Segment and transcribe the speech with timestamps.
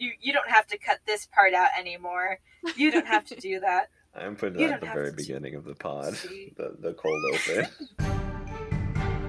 [0.00, 2.40] you you don't have to cut this part out anymore.
[2.76, 3.90] You don't have to do that.
[4.14, 6.52] I'm putting You that at the very beginning of the pod, See?
[6.56, 7.66] the the cold open.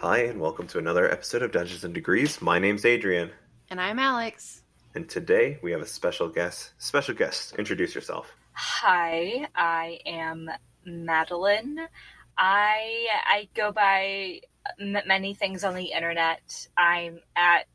[0.00, 2.40] Hi, and welcome to another episode of Dungeons and Degrees.
[2.40, 3.30] My name's Adrian,
[3.68, 4.62] And I'm Alex.
[4.94, 6.70] and today we have a special guest.
[6.78, 8.34] Special guest, introduce yourself.
[8.52, 10.48] Hi, I am
[10.88, 11.88] Madeleine.
[12.36, 14.40] I I go by
[14.80, 16.68] m- many things on the internet.
[16.76, 17.66] I'm at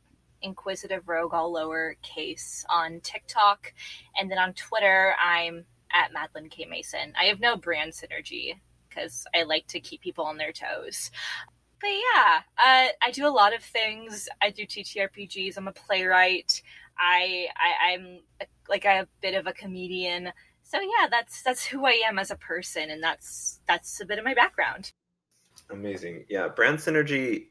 [0.42, 3.72] Inquisitive Rogue, all lowercase, on TikTok,
[4.18, 7.12] and then on Twitter, I'm at Madeleine K Mason.
[7.18, 8.54] I have no brand synergy
[8.88, 11.10] because I like to keep people on their toes.
[11.80, 14.28] But yeah, uh, I do a lot of things.
[14.40, 15.56] I do TTRPGs.
[15.56, 16.62] I'm a playwright.
[16.98, 20.32] I, I I'm a, like a bit of a comedian
[20.64, 24.18] so yeah that's that's who i am as a person and that's that's a bit
[24.18, 24.92] of my background
[25.70, 26.24] Amazing.
[26.28, 27.46] Yeah, brand synergy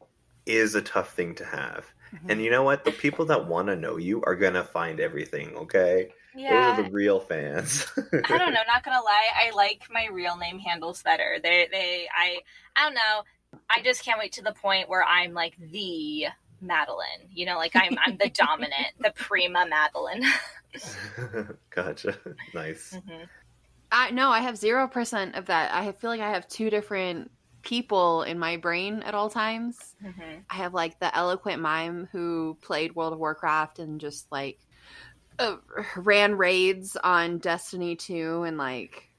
[0.45, 1.85] is a tough thing to have.
[2.13, 2.29] Mm-hmm.
[2.29, 2.83] And you know what?
[2.85, 6.09] The people that want to know you are going to find everything, okay?
[6.35, 7.85] yeah Those are the real fans.
[7.95, 12.07] i don't know not gonna lie i like my real name handles better they they
[12.15, 12.39] i
[12.75, 13.23] i don't know
[13.69, 16.25] i just can't wait to the point where i'm like the
[16.63, 20.23] madeleine you know like i'm i'm the dominant the prima madeleine
[21.69, 22.17] gotcha.
[22.53, 22.93] Nice.
[22.93, 23.27] Mhm.
[23.91, 25.73] I no, I have zero percent of that.
[25.73, 29.77] I feel like I have two different people in my brain at all times.
[30.03, 30.43] Mhm.
[30.49, 34.59] I have like the eloquent mime who played World of Warcraft and just like
[35.39, 35.57] uh,
[35.95, 39.09] ran raids on Destiny 2 and like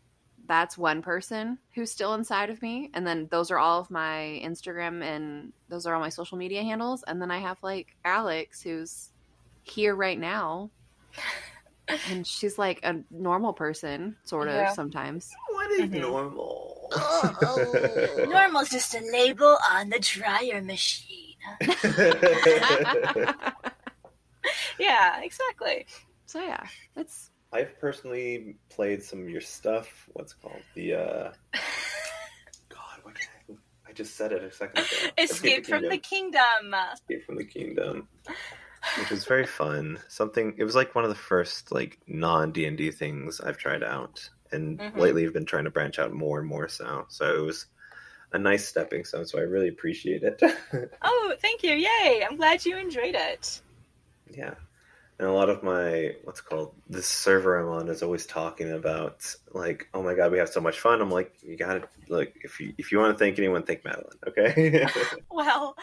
[0.46, 4.40] that's one person who's still inside of me and then those are all of my
[4.44, 8.60] Instagram and those are all my social media handles and then I have like Alex
[8.62, 9.10] who's
[9.62, 10.70] here right now
[12.10, 14.72] and she's like a normal person sort of Yeah.
[14.72, 16.00] sometimes What is Mhm.
[16.00, 16.90] normal?
[18.28, 21.36] normal's just a label on the dryer machine
[24.78, 25.86] yeah exactly
[26.26, 26.64] so yeah
[26.96, 29.88] it's I've personally played some of your stuff.
[30.12, 31.32] What's it called the uh
[32.68, 33.14] God, what
[33.48, 33.54] I,
[33.88, 35.12] I just said it a second ago.
[35.18, 36.74] escape from the Kingdom.
[36.92, 38.08] Escape from the Kingdom.
[38.98, 40.00] Which was very fun.
[40.08, 43.58] Something it was like one of the first like non D and D things I've
[43.58, 44.28] tried out.
[44.52, 44.98] And Mhm.
[44.98, 47.06] lately I've been trying to branch out more and more so.
[47.08, 47.66] So it was
[48.32, 50.42] a nice stepping stone, so I really appreciate it.
[51.06, 51.72] Oh, thank you.
[51.74, 52.24] Yay.
[52.28, 53.60] I'm glad you enjoyed it.
[54.30, 54.54] Yeah.
[55.18, 59.24] And a lot of my what's called this server I'm on is always talking about
[59.52, 61.00] like, oh my god, we have so much fun.
[61.00, 64.18] I'm like, you gotta like if you if you want to thank anyone, thank Madeleine,
[64.26, 64.86] okay?
[65.30, 65.76] Well,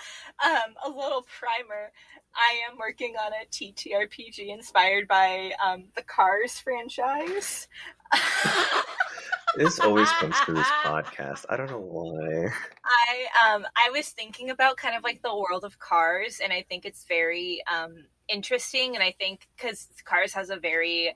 [0.44, 1.92] um, a little primer.
[2.36, 7.68] I am working on a TTRPG inspired by um, the Cars franchise.
[9.58, 11.46] this always comes to this podcast.
[11.50, 12.52] I don't know why.
[12.84, 16.64] I um I was thinking about kind of like the world of Cars, and I
[16.68, 21.16] think it's very um interesting, and I think because Cars has a very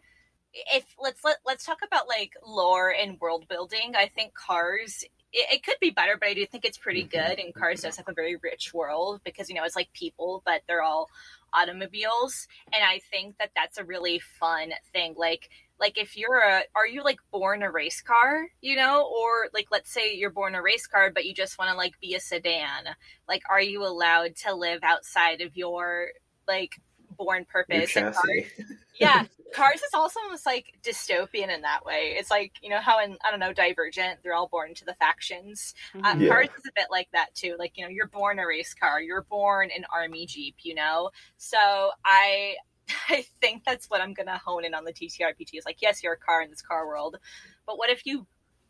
[0.73, 3.93] if let's let let's talk about like lore and world building.
[3.97, 5.03] I think Cars
[5.33, 7.11] it, it could be better, but I do think it's pretty Mhm.
[7.11, 7.39] good.
[7.39, 10.61] And Cars does have a very rich world because you know it's like people, but
[10.67, 11.09] they're all
[11.53, 15.15] automobiles, and I think that that's a really fun thing.
[15.17, 15.49] Like
[15.79, 19.03] like if you're a are you like born a race car you know?
[19.03, 21.99] Or like let's say you're born a race car but you just want to like
[22.01, 22.85] be a sedan.
[23.27, 26.09] Like are you allowed to live outside of your
[26.47, 26.79] like
[27.17, 28.45] born Your purpose And Cars-
[28.99, 32.15] yeah cars is also almost like dystopian in that way.
[32.17, 34.93] It's like you know how in i don't know divergent they're all born to the
[34.95, 35.73] factions.
[36.03, 36.29] Um, Yeah.
[36.29, 37.55] Cars is a bit like that too.
[37.57, 40.55] Like you know, you're born a race car, you're born an army jeep.
[40.63, 42.55] You know, so I
[43.09, 45.49] I think that's what I'm gonna hone in on the TTRPG.
[45.53, 47.17] Is like, yes, you're a car in this car world,
[47.65, 48.25] but what if you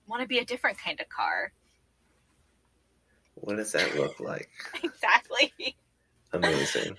[0.08, 1.52] want to be a different kind of car?
[3.36, 4.50] What does that look like?
[4.84, 5.54] exactly.
[6.32, 6.96] Amazing.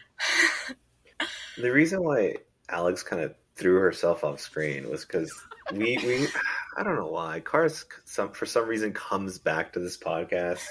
[1.56, 2.37] the reason why
[2.69, 5.32] Alex kind of threw herself off screen was because
[5.72, 6.28] we we
[6.76, 10.62] I don't know why cars some for some reason comes back to this podcast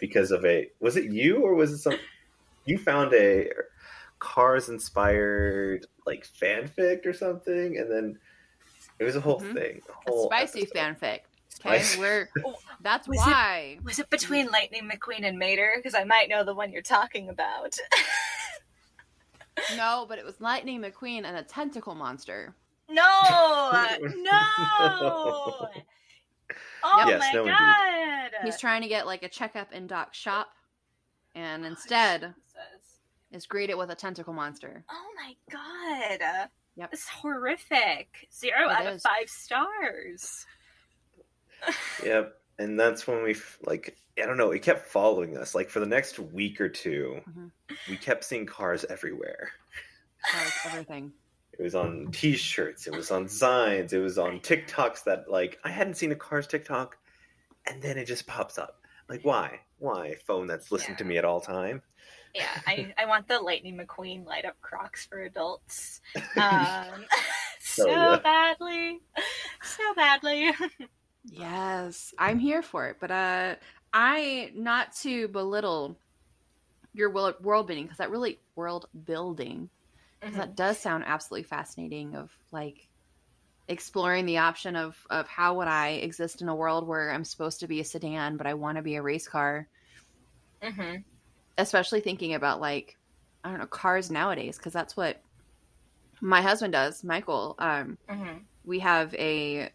[0.00, 1.98] because of a was it you or was it some
[2.66, 3.48] you found a
[4.18, 8.18] cars inspired like fanfic or something and then
[8.98, 9.52] it was a whole Mhm.
[9.54, 10.78] thing a A whole spicy episode.
[10.78, 11.20] fanfic.
[11.64, 11.98] Okay, Spicy.
[12.00, 12.28] we're
[12.82, 13.78] that's Was it- why.
[13.82, 15.72] Was it between Lightning McQueen and Mater?
[15.76, 17.78] Because I might know the one you're talking about.
[19.76, 22.54] No, but it was Lightning McQueen and a tentacle monster.
[22.90, 23.02] no,
[24.00, 25.68] no.
[26.84, 27.52] Oh Yes, my no, indeed.
[27.56, 28.30] god.
[28.44, 30.48] He's trying to get like a checkup in Doc's shop,
[31.34, 32.34] and instead Jesus.
[33.36, 34.84] Is greeted with a tentacle monster.
[34.90, 36.48] Oh my god.
[36.76, 36.90] Yep.
[36.90, 38.08] This is horrific.
[38.34, 40.46] Zero It out of five stars.
[42.04, 42.34] Yep.
[42.58, 43.34] and that's when we
[43.64, 44.50] like I don't know.
[44.52, 45.54] It kept following us.
[45.54, 47.50] Like for the next week or 2 Mhm.
[47.88, 49.50] we kept seeing cars everywhere.
[50.30, 51.12] Cars, everything.
[51.58, 52.86] It was on T-shirts.
[52.86, 53.92] It was on signs.
[53.92, 56.96] It was on TikToks that like I hadn't seen a Cars TikTok,
[57.66, 58.80] and then it just pops up.
[59.08, 59.60] Like why?
[59.78, 61.82] Why phone that's listening to me at all time?
[62.36, 66.00] Yeah, I, I want the Lightning McQueen light up Crocs for adults.
[66.36, 67.06] Um,
[67.60, 68.22] so yeah.
[68.22, 69.00] badly,
[69.62, 70.52] so badly.
[71.24, 72.98] Yes, I'm here for it.
[73.00, 73.56] But uh
[73.92, 75.98] I not to belittle
[76.94, 79.70] your world, world building because that really world building
[80.30, 80.46] 'cause Mm-hmm.
[80.46, 82.90] that does sound absolutely fascinating of like
[83.68, 87.60] exploring the option of of how would I exist in a world where I'm supposed
[87.60, 89.68] to be a sedan but I want to be a race car,
[90.62, 91.04] hmm
[91.58, 92.96] especially thinking about like
[93.44, 95.20] I don't know cars nowadays because that's what
[96.20, 97.54] my husband does, Michael.
[97.58, 99.70] Um hmm we have a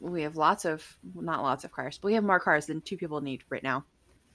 [0.00, 0.84] we have lots of
[1.14, 3.84] not lots of cars but we have more cars than two people need right now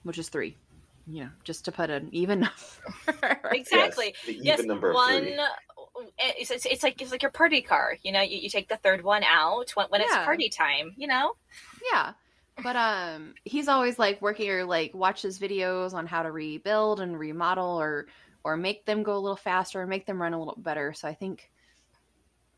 [0.02, 0.58] which is three
[1.06, 2.40] you know just to put an even
[3.06, 4.14] number Exactly.
[4.26, 5.22] Yes, the even Yes, number of one.
[5.24, 5.36] three.
[6.18, 7.96] It's, it's, it's like it's like your party car.
[8.02, 10.94] You know, you, you take the third one out when, when it's party time.
[10.96, 11.32] You know.
[11.92, 12.12] yeah
[12.62, 17.18] but um he's always like working or like watches videos on how to rebuild and
[17.18, 18.06] remodel or
[18.44, 20.92] or make them go a little faster or make them run a little better.
[20.92, 21.50] So i think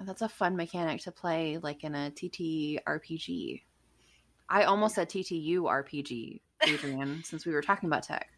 [0.01, 3.63] that's a fun mechanic to play like in a tt rpg
[4.51, 8.29] i almost said ttu rpg adrian since we were talking about tech.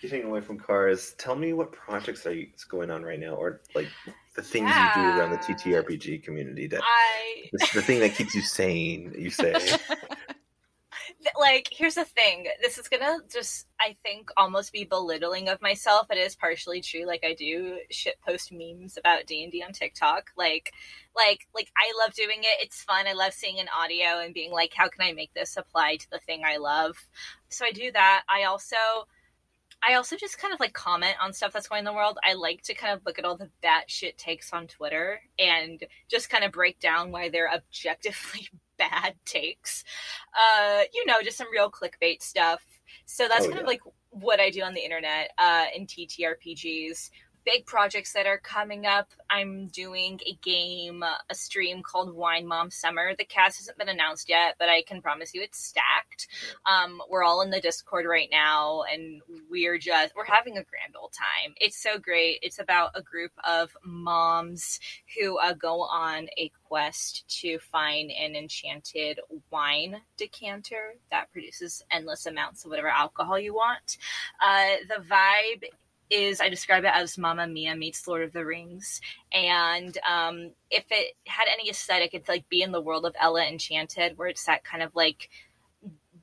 [0.00, 1.14] Getting away from cars.
[1.18, 3.88] Tell me what projects are you, going on right now, or like
[4.34, 6.66] the things you do around the TTRPG community.
[6.66, 9.14] That I the, the thing that keeps you sane.
[9.16, 9.54] You say.
[11.38, 12.46] like here's the thing.
[12.62, 16.08] This is gonna just i think almost be belittling of myself.
[16.10, 17.06] It is partially true.
[17.06, 20.30] Like i do shit post memes about d&d on tiktok.
[20.36, 20.72] Like
[21.16, 22.64] like like i love doing it.
[22.64, 23.06] It's fun.
[23.06, 26.10] I love seeing an audio and being like how can i make this apply to
[26.10, 26.96] the thing i love?
[27.48, 28.24] So i do that.
[28.28, 28.76] I also
[29.86, 32.18] I also just kind of like comment on stuff that's going in the world.
[32.24, 36.30] I like to kind of look at all the batshit takes on Twitter and just
[36.30, 38.48] kind of break down why they're objectively
[38.78, 39.84] bad takes.
[40.34, 42.62] Uh, you know, just some real clickbait stuff.
[43.06, 43.60] So that's Oh, kind yeah.
[43.62, 47.10] of like what I do on the internet uh, in TTRPGs.
[47.44, 49.08] Big projects that are coming up.
[49.28, 53.14] I'm doing a game, a stream called Wine Mom Summer.
[53.16, 56.28] The cast hasn't been announced yet, but I can promise you it's stacked.
[56.64, 59.20] Um, we're all in the Discord right now, and
[59.50, 61.54] we're just we're having a grand old time.
[61.60, 62.38] It's so great.
[62.40, 64.80] It's about a group of moms
[65.18, 69.20] who uh, go on a quest to find an enchanted
[69.50, 73.98] wine decanter that produces endless amounts of whatever alcohol you want.
[74.42, 75.64] Uh, the vibe
[76.14, 79.00] is I describe it as Mamma Mia meets Lord of the Rings,
[79.32, 83.44] and um, if it had any aesthetic, it's like be in the world of Ella
[83.44, 85.28] Enchanted, where it's that kind of like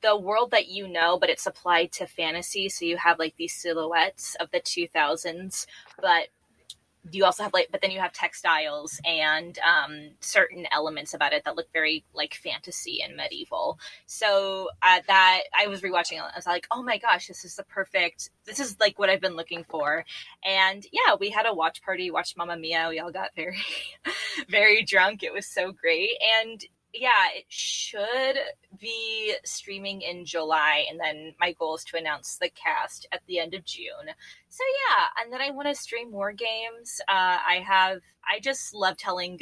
[0.01, 2.69] the world that you know, but it's applied to fantasy.
[2.69, 5.65] So you have like these silhouettes of the 2000s,
[6.01, 6.27] but
[7.09, 11.43] you also have like, but then you have textiles and um, certain elements about it
[11.45, 13.79] that look very like fantasy and medieval.
[14.05, 17.55] So uh, that I was rewatching it, I was like, oh my gosh, this is
[17.55, 18.29] the perfect.
[18.45, 20.05] This is like what I've been looking for.
[20.45, 22.87] And yeah, we had a watch party, watched Mamma Mia.
[22.89, 23.61] We all got very,
[24.49, 25.23] very drunk.
[25.23, 26.11] It was so great,
[26.43, 26.63] and
[26.93, 28.37] yeah, it should
[28.79, 33.39] be streaming in July, and then my goal is to announce the cast at the
[33.39, 34.09] end of June.
[34.49, 36.99] So yeah, and then I want to stream more games.
[37.07, 39.39] Uh, I have, I just love telling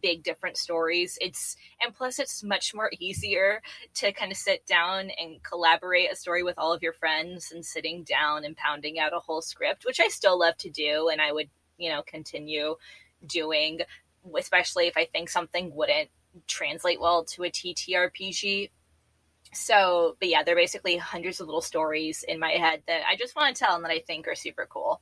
[0.00, 1.16] big different stories.
[1.20, 3.62] It's and plus it's much more easier
[3.94, 7.64] to kind of sit down and collaborate a story with all of your friends and
[7.64, 11.22] sitting down and pounding out a whole script, which I still love to do, and
[11.22, 12.76] I would you know continue
[13.26, 13.80] doing,
[14.36, 16.10] especially if I think something wouldn't
[16.46, 18.70] translate well to a TTRPG.
[19.54, 23.36] So, but yeah, they're basically hundreds of little stories in my head that I just
[23.36, 25.00] want to tell and that I think are super cool.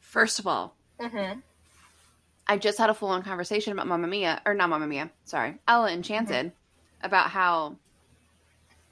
[0.00, 1.40] first of all Mm-hmm.
[2.46, 5.56] I just had a full on conversation about Mamma Mia, or not Mamma Mia, sorry,
[5.66, 6.52] Ella Enchanted,
[7.02, 7.76] about how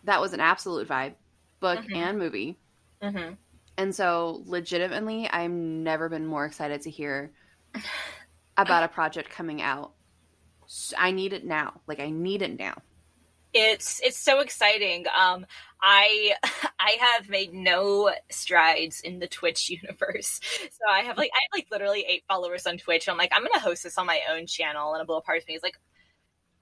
[0.04, 1.14] that was an absolute vibe,
[1.60, 1.96] book Mhm.
[1.96, 2.58] and movie.
[3.02, 3.34] Mm-hmm.
[3.76, 7.30] And so, legitimately, I've never been more excited to hear
[8.56, 9.92] about a project coming out.
[10.96, 11.80] I need it now.
[11.86, 12.74] Like, I need it now.
[13.54, 15.04] It's it's so exciting.
[15.08, 15.44] Um,
[15.82, 16.34] I
[16.80, 21.58] I have made no strides in the Twitch universe, so I have like I have
[21.58, 23.08] like literally eight followers on Twitch.
[23.08, 25.48] I'm like I'm gonna host this on my own channel, and a little part of
[25.48, 25.78] me is like,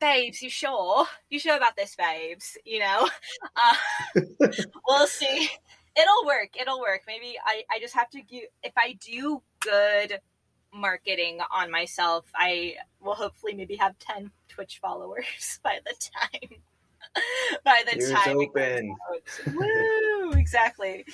[0.01, 1.07] babes, you sure?
[1.29, 2.59] You sure about this, babes?
[2.65, 3.09] You know,
[3.57, 4.21] uh,
[4.87, 5.49] we'll see.
[5.97, 6.51] It'll work.
[6.61, 7.03] It'll work.
[7.07, 10.21] Maybe I I just have to do if I do good
[10.73, 16.61] marketing on myself, I will hopefully maybe have ten Twitch followers by the time.
[17.65, 18.97] by the Ears time it open.
[19.55, 20.33] Woo!
[20.33, 21.05] Exactly.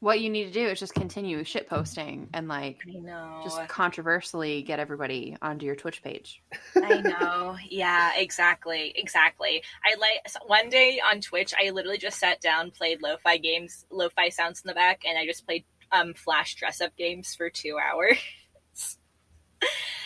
[0.00, 3.40] What you need to do is just continue shit posting and like I know.
[3.44, 6.42] just controversially get everybody onto your Twitch page.
[6.76, 7.56] I know.
[7.68, 8.94] Yeah, exactly.
[8.96, 9.62] Exactly.
[9.84, 13.84] I like so one day on Twitch, I literally just sat down, played lo-fi games,
[13.90, 17.50] lo-fi sounds in the back, and I just played um flash dress up games for
[17.50, 18.16] 2 hours.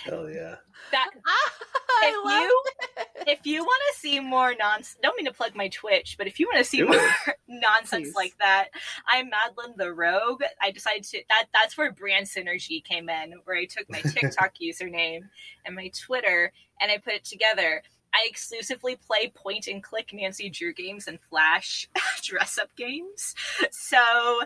[0.04, 0.56] Hell yeah.
[0.92, 2.62] That I if love you
[2.98, 3.28] it.
[3.28, 6.38] if you want to see more nonsense, don't mean to plug my Twitch, but if
[6.38, 7.36] you want to see Do more it.
[7.48, 8.14] nonsense Please.
[8.14, 8.68] like that,
[9.08, 10.42] I'm Madeleine the Rogue.
[10.60, 14.54] I decided to that that's where brand synergy came in, where I took my TikTok
[14.62, 15.22] username
[15.64, 17.82] and my Twitter and I put it together.
[18.12, 21.88] I exclusively play point and click Nancy Drew games and Flash
[22.22, 23.34] dress up games.
[23.72, 24.42] So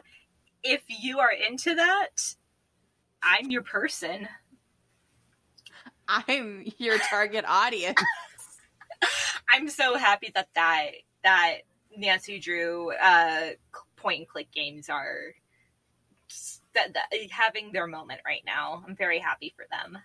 [0.62, 2.34] if you are into that,
[3.22, 4.28] I'm your person.
[6.08, 8.00] I'm your target audience.
[9.52, 10.90] I'm so happy that that
[11.22, 11.58] that
[11.96, 13.50] Nancy Drew uh,
[13.96, 15.34] point and click games are
[16.28, 18.84] just- that, that having their moment right now.
[18.86, 19.98] I'm very happy for them.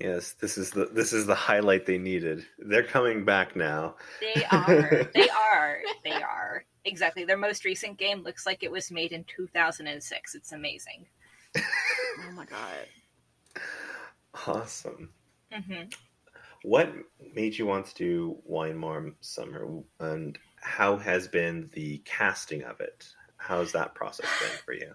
[0.00, 2.44] Yes, this is the this is the highlight they needed.
[2.58, 3.94] They're coming back now.
[4.20, 5.08] They are.
[5.14, 5.78] they are.
[6.02, 6.64] They are.
[6.84, 7.24] Exactly.
[7.24, 10.34] Their most recent game looks like it was made in 2006.
[10.34, 11.06] It's amazing.
[11.56, 13.62] oh my god.
[14.48, 15.10] Awesome.
[15.54, 15.84] Hmm
[16.62, 16.92] What
[17.34, 22.80] made you want to do Wine Mom Summer, and how has been the casting of
[22.80, 23.06] it?
[23.36, 24.90] How's that process been for you?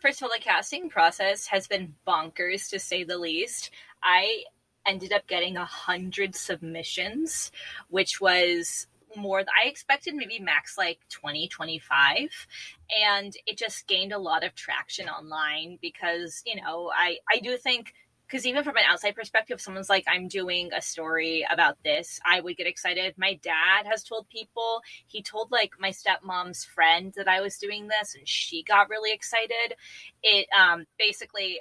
[0.00, 3.70] First of all, the casting process has been bonkers to say the least.
[4.02, 4.44] I
[4.86, 7.50] ended up getting a hundred submissions,
[7.88, 12.28] which was more than I expected maybe max like 20 25
[13.02, 17.56] and it just gained a lot of traction online because you know I I do
[17.56, 17.94] think
[18.26, 22.40] because even from an outside perspective someone's like I'm doing a story about this I
[22.40, 27.28] would get excited my dad has told people he told like my stepmom's friend that
[27.28, 29.74] I was doing this and she got really excited
[30.22, 31.58] it um basically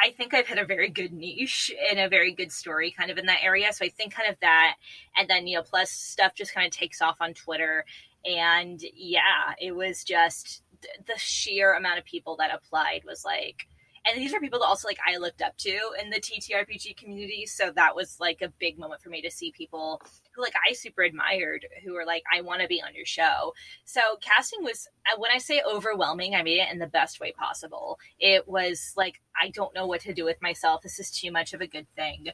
[0.00, 3.18] I think I've hit a very good niche and a very good story kind of
[3.18, 3.72] in that area.
[3.72, 4.76] So I think kind of that.
[5.16, 7.84] And then, you know, plus stuff just kind of takes off on Twitter.
[8.24, 13.66] And yeah, it was just th- the sheer amount of people that applied was like,
[14.06, 17.46] and these are people that also like I looked up to in the TTRPG community.
[17.46, 20.00] So that was like a big moment for me to see people
[20.32, 23.54] who like I super admired who were like, I want to be on your show.
[23.84, 27.32] So casting was uh, when I say overwhelming, I made it in the best way
[27.32, 27.98] possible.
[28.18, 30.82] It was like I don't know what to do with myself.
[30.82, 32.28] This is too much of a good thing.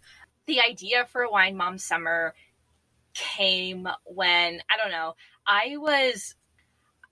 [0.46, 2.34] The idea for Wine Mom Summer
[3.14, 5.14] came when I don't know.
[5.46, 6.34] I was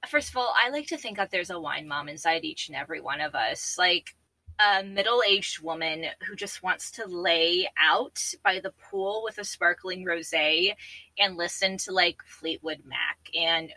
[0.09, 2.77] first of all, I like to think that there's a wine mom inside each and
[2.77, 3.77] every one of us.
[3.79, 4.15] Like
[4.63, 10.05] a middle-aged woman who just wants to lay out by the pool with a sparkling
[10.05, 10.75] rosé
[11.19, 13.73] and listen to like Fleetwood Mac and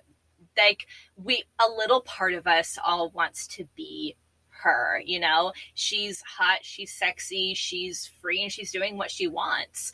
[0.58, 4.16] like we a little part of us all wants to be
[4.50, 5.52] her, you know?
[5.74, 9.92] She's hot, she's sexy, she's free and she's doing what she wants.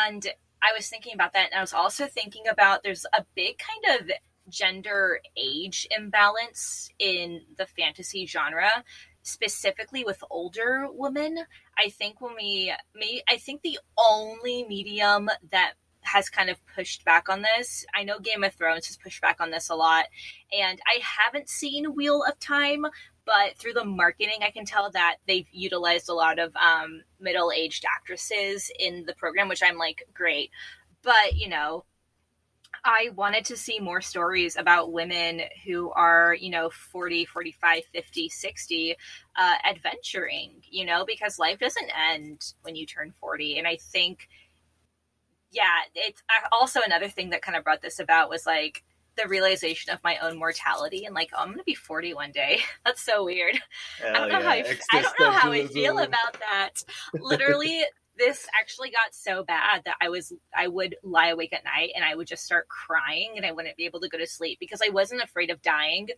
[0.00, 0.26] And
[0.62, 4.00] I was thinking about that and I was also thinking about there's a big kind
[4.00, 4.10] of
[4.48, 8.70] gender age imbalance in the fantasy genre
[9.28, 11.38] specifically with older women
[11.78, 17.04] i think when we me i think the only medium that has kind of pushed
[17.04, 20.06] back on this i know game of thrones has pushed back on this a lot
[20.58, 22.84] and i haven't seen wheel of time
[23.26, 27.84] but through the marketing i can tell that they've utilized a lot of um, middle-aged
[27.84, 30.50] actresses in the program which i'm like great.
[31.02, 31.84] But you know
[32.90, 38.28] I wanted to see more stories about women who are, you know, 40, 45, 50,
[38.30, 38.96] 60,
[39.36, 43.58] uh, adventuring, you know, because life doesn't end when you turn 40.
[43.58, 44.30] And I think,
[45.52, 48.82] yeah, it's also another thing that kind of brought this about was like
[49.18, 52.32] the realization of my own mortality and like, oh, I'm going to be 40 one
[52.32, 52.60] day.
[52.86, 53.60] That's so weird.
[54.02, 56.84] I don't know how I, I don't know how I feel about that.
[57.12, 57.84] Literally,
[58.18, 62.04] this actually got so bad that I was I would lie awake at night and
[62.04, 64.82] I would just start crying and I wouldn't be able to go to sleep because
[64.84, 66.08] I wasn't afraid of dying.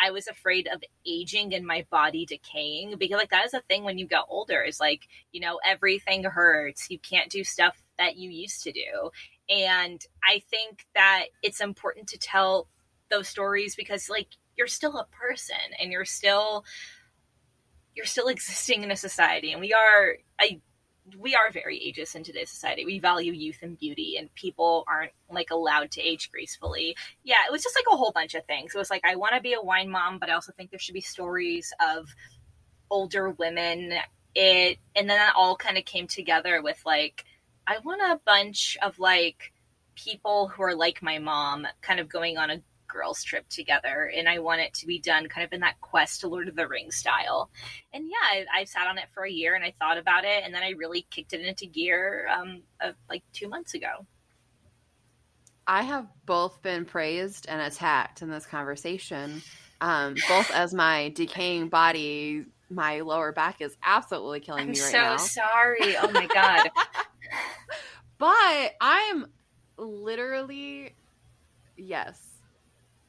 [0.00, 3.84] I was afraid of aging and my body decaying because like that is a thing
[3.84, 6.90] when you get older is like, you know, everything hurts.
[6.90, 9.10] You can't do stuff that you used to do.
[9.48, 12.66] And I think that it's important to tell
[13.10, 16.64] those stories because like you're still a person and you're still
[17.94, 20.60] you're still existing in a society and we are I
[21.18, 22.84] we are very ageist in today's society.
[22.84, 26.96] We value youth and beauty, and people aren't like allowed to age gracefully.
[27.24, 28.74] Yeah, it was just like a whole bunch of things.
[28.74, 30.78] It was like I want to be a wine mom, but I also think there
[30.78, 32.08] should be stories of
[32.90, 33.94] older women.
[34.34, 37.24] It and then that all kind of came together with like
[37.66, 39.52] I want a bunch of like
[39.94, 44.28] people who are like my mom kind of going on a girls trip together and
[44.28, 46.68] i want it to be done kind of in that quest to lord of the
[46.68, 47.50] rings style
[47.92, 50.44] and yeah I, have sat on it for a year and i thought about it
[50.44, 54.06] and then i really kicked it into gear um, uh, like two months ago
[55.64, 59.42] I have both been praised and attacked in this conversation,
[59.80, 64.90] um, both as my decaying body, my lower back is absolutely killing i'm me right
[64.90, 65.16] so now.
[65.18, 66.68] sorry oh my god
[68.18, 69.26] but I'm
[69.76, 70.94] literally
[71.76, 72.31] yes.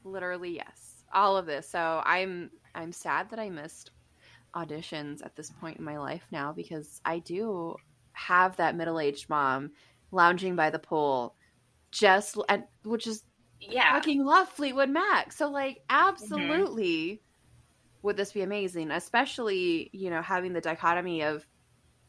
[0.03, 1.03] Literally yes.
[1.13, 1.69] All of this.
[1.69, 3.91] So I'm I'm sad that I missed
[4.55, 7.75] auditions at this point in my life now because I do
[8.13, 9.71] have that middle-aged mom
[10.11, 11.35] lounging by the pool
[11.89, 13.23] just and which is
[13.59, 15.31] yeah fucking love Fleetwood Mac.
[15.31, 17.21] So like absolutely
[18.03, 21.47] would this be amazing, especially, you know, having the dichotomy of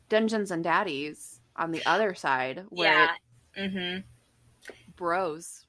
[0.08, 3.10] Dungeons and Daddies on the other side where yeah
[3.58, 4.00] mm-hmm
[4.96, 5.63] bros.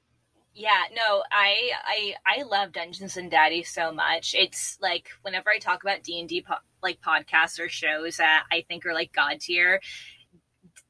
[0.58, 4.34] Yeah, no, I I I love Dungeons and Daddy so much.
[4.34, 6.42] It's like whenever I talk about D and D
[6.82, 9.82] like podcasts or shows that I think are like god tier,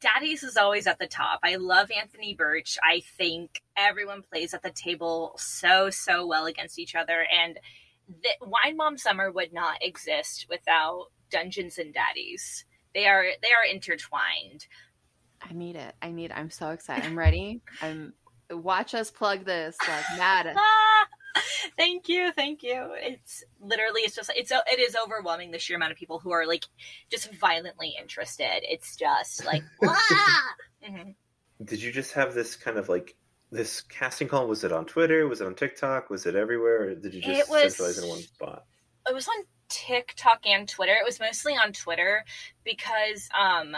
[0.01, 1.41] Daddy's is always at the top.
[1.43, 2.79] I love Anthony Burch.
[2.81, 7.59] I think everyone plays at the table so so well against each other, and
[8.09, 12.65] the, Wine Mom Summer would not exist without Dungeons and Daddies.
[12.95, 14.69] They are they are intertwined.
[15.43, 15.97] I need it.
[16.01, 17.05] I need I'm so excited.
[17.05, 17.63] I'm ready.
[17.83, 18.13] I'm
[18.51, 20.55] watch us plug this like mad.
[21.77, 22.93] Thank you, thank you.
[22.95, 26.47] It's literally it's just it's it is overwhelming the sheer amount of people who are
[26.47, 26.65] like
[27.11, 28.61] just violently interested.
[28.63, 29.63] It's just like!
[30.89, 31.15] Mhm.
[31.65, 33.17] Did you just have this kind of like
[33.51, 34.47] this casting call?
[34.47, 35.27] Was it on Twitter?
[35.27, 36.09] Was it on TikTok?
[36.11, 36.83] Was it everywhere?
[36.91, 38.65] Or did you just It was- centralize in one spot?
[39.09, 40.93] it was on TikTok and Twitter.
[40.95, 42.25] It was mostly on Twitter
[42.65, 43.77] because um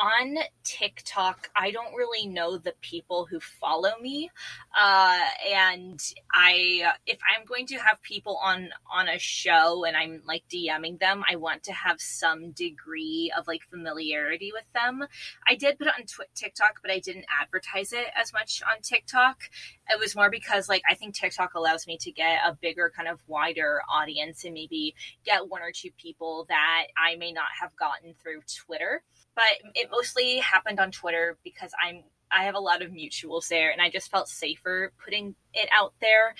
[0.00, 4.30] on TikTok I don't really know the people who follow me.
[4.78, 5.18] Uh
[5.52, 6.00] and
[6.32, 10.98] I if I'm going to have people on on a show and I'm like DMing
[10.98, 15.06] them, I want to have some degree of like familiarity with them.
[15.46, 19.42] I did put it on TikTok, but I didn't advertise it as much on TikTok.
[19.90, 23.08] It was more because like I think TikTok allows me to get a bigger kind
[23.08, 27.76] of wider audience and maybe get one or two people that I may not have
[27.76, 29.02] gotten through Twitter.
[29.34, 33.70] But it mostly happened on Twitter because I'm I have a lot of mutuals there
[33.70, 36.34] and I just felt safer putting it out there.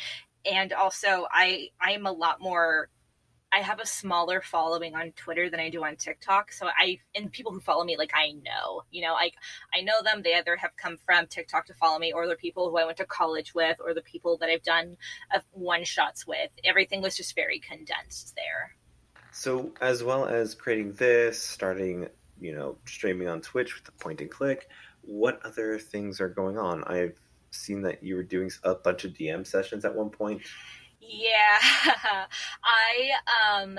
[0.50, 2.88] And also I I am a lot more
[3.52, 6.52] I have a smaller following on Twitter than I do on TikTok.
[6.52, 9.34] So I and people who follow me like I know, you know, like
[9.74, 10.22] I know them.
[10.22, 12.98] They either have come from TikTok to follow me, or they're people who I went
[12.98, 14.96] to college with, or the people that I've done
[15.34, 16.50] uh, one shots with.
[16.62, 18.76] Everything was just very condensed there.
[19.32, 22.08] So, as well as creating this, starting,
[22.40, 24.68] you know, streaming on Twitch with the point and click,
[25.02, 26.84] what other things are going on?
[26.84, 27.18] I've
[27.50, 30.42] seen that you were doing a bunch of DM sessions at one point.
[31.00, 31.58] Yeah,
[32.64, 33.78] I um,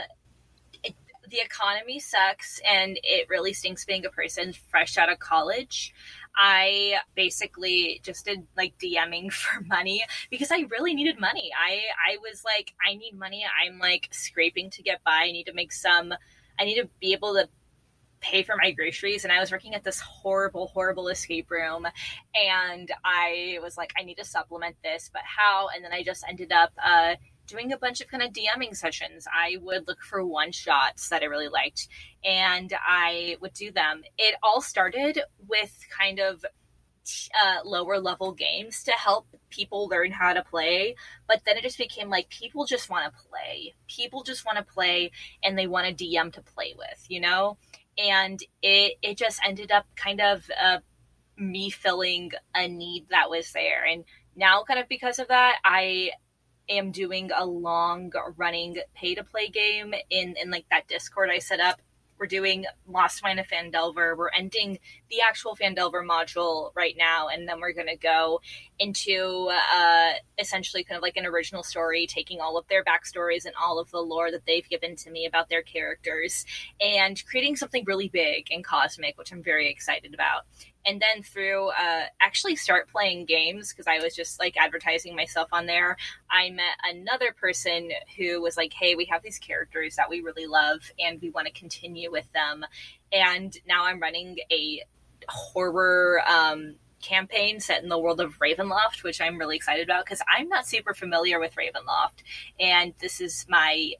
[0.83, 0.95] it,
[1.29, 5.93] the economy sucks, and it really stinks being a person fresh out of college.
[6.35, 11.51] I basically just did like DMing for money because I really needed money.
[11.57, 11.81] I
[12.13, 13.45] I was like, I need money.
[13.63, 15.23] I'm like scraping to get by.
[15.23, 16.13] I need to make some.
[16.59, 17.47] I need to be able to
[18.21, 21.87] pay for my groceries and I was working at this horrible horrible escape room
[22.35, 26.23] and I was like I need to supplement this but how and then I just
[26.27, 27.15] ended up uh
[27.47, 29.27] doing a bunch of kind of DMing sessions.
[29.31, 31.87] I would look for one shots that I really liked
[32.23, 34.03] and I would do them.
[34.17, 36.45] It all started with kind of
[37.43, 40.95] uh, lower level games to help people learn how to play.
[41.27, 43.73] But then it just became like people just want to play.
[43.87, 45.11] People just want to play
[45.43, 47.57] and they want a DM to play with, you know?
[48.01, 50.79] And it, it just ended up kind of uh,
[51.37, 53.85] me filling a need that was there.
[53.85, 54.03] And
[54.35, 56.11] now, kind of because of that, I
[56.69, 61.39] am doing a long running pay to play game in, in like that Discord I
[61.39, 61.81] set up.
[62.21, 64.15] We're doing Lost Mine of Phandelver.
[64.15, 64.77] We're ending
[65.09, 68.41] the actual Phandelver module right now, and then we're gonna go
[68.77, 73.55] into uh, essentially kind of like an original story, taking all of their backstories and
[73.59, 76.45] all of the lore that they've given to me about their characters,
[76.79, 80.43] and creating something really big and cosmic, which I'm very excited about
[80.85, 85.49] and then through uh, actually start playing games because I was just like advertising myself
[85.51, 85.97] on there.
[86.29, 90.47] I met another person who was like, "Hey, we have these characters that we really
[90.47, 92.65] love, and we want to continue with them."
[93.11, 94.83] And now I'm running a
[95.27, 100.21] horror um, campaign set in the world of Ravenloft, which I'm really excited about because
[100.35, 102.23] I'm not super familiar with Ravenloft,
[102.59, 103.93] and this is my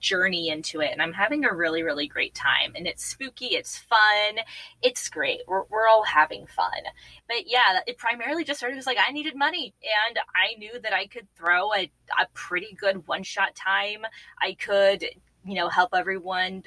[0.00, 2.72] journey into it and I'm having a really, really great time.
[2.74, 4.44] And it's spooky, it's fun,
[4.82, 5.40] it's great.
[5.46, 6.82] We're, we're all having fun.
[7.26, 9.74] But yeah, it primarily just started as like I needed money
[10.08, 14.02] and I knew that I could throw a, a pretty good one shot time.
[14.40, 15.04] I could,
[15.44, 16.64] you know, help everyone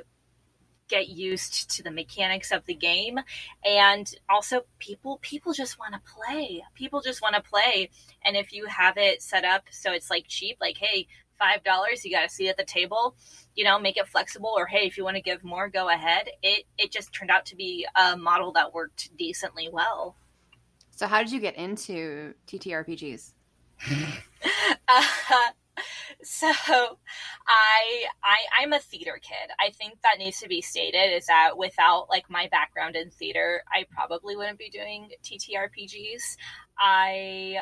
[0.92, 3.18] get used to the mechanics of the game
[3.64, 7.90] and also people people just want to play people just want to play
[8.26, 11.08] and if you have it set up so it's like cheap like hey
[11.42, 13.16] five dollars you got a seat at the table
[13.56, 16.30] you know make it flexible or hey if you want to give more go ahead.
[16.44, 20.16] It it just turned out to be a model that worked decently well.
[20.92, 23.32] So how did you get into ttrpgs
[24.88, 25.02] uh,
[26.24, 29.50] so I, I i'm a theater kid.
[29.60, 33.64] I think that needs to be stated is that without like my background in theater
[33.74, 36.22] i probably wouldn't be doing ttrpgs
[36.78, 37.58] i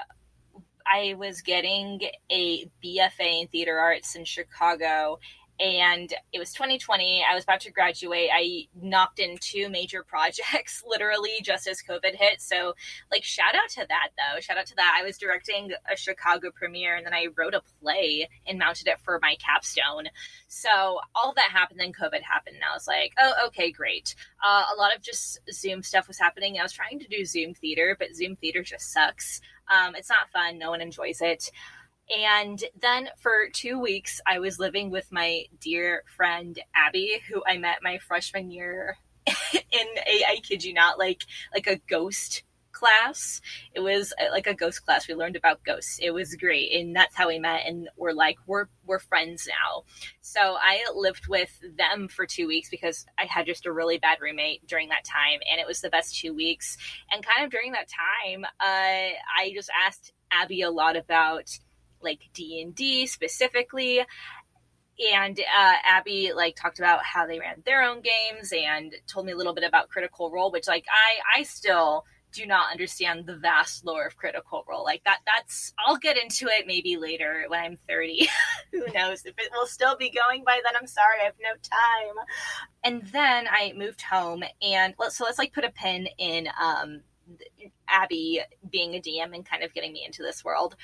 [0.92, 5.20] I was getting a BFA in theater arts in Chicago
[5.60, 8.30] and it was 2020 i was about to graduate.
[8.34, 12.42] I knocked in two major projects literally just as covid hit.
[12.42, 12.74] So
[13.12, 14.40] like shout out to that though.
[14.40, 14.98] Shout out to that.
[15.00, 19.00] I was directing a chicago premiere and then i wrote a play and mounted it
[19.00, 20.10] for my capstone.
[20.48, 24.16] So all that happened then covid happened and i was like oh okay great.
[24.44, 26.58] Uh, a lot of just zoom stuff was happening.
[26.60, 29.42] I was trying to do zoom theater but zoom theater just sucks.
[29.70, 30.58] Um, it's not fun.
[30.58, 31.52] No one enjoys it.
[32.16, 37.58] And then for two weeks, I was living with my dear friend Abby, who I
[37.58, 43.42] met my freshman year in a, I kid you not, like like a ghost class.
[43.74, 45.08] It was uh, like a ghost class.
[45.08, 46.00] We learned about ghosts.
[46.02, 47.66] It was great, and that's how we met.
[47.66, 49.84] And we're like we're we're friends now.
[50.22, 54.20] So I lived with them for two weeks because I had just a really bad
[54.22, 56.78] roommate during that time, and it was the best two weeks.
[57.12, 61.50] And kind of during that time, uh, I just asked Abby a lot about
[62.02, 64.02] like D and D specifically
[65.14, 69.32] and uh, Abby like talked about how they ran their own games and told me
[69.32, 73.36] a little bit about Critical Role, which like I I still do not understand the
[73.36, 74.84] vast lore of Critical Role.
[74.84, 78.30] Like that that's I'll get into it maybe later when I'm 30.
[78.72, 80.76] Who knows if it will still be going by then.
[80.80, 82.26] I'm sorry, I have no time.
[82.84, 87.02] And then I moved home and let's so let's like put a pin in um
[87.88, 90.76] Abby being a DM and kind of getting me into this world.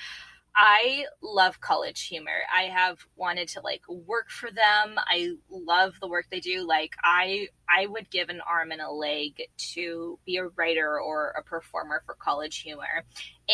[0.58, 2.38] I love college humor.
[2.54, 4.96] I have wanted to like work for them.
[4.96, 6.66] I love the work they do.
[6.66, 9.42] Like I I would give an arm and a leg
[9.74, 13.04] to be a writer or a performer for college humor.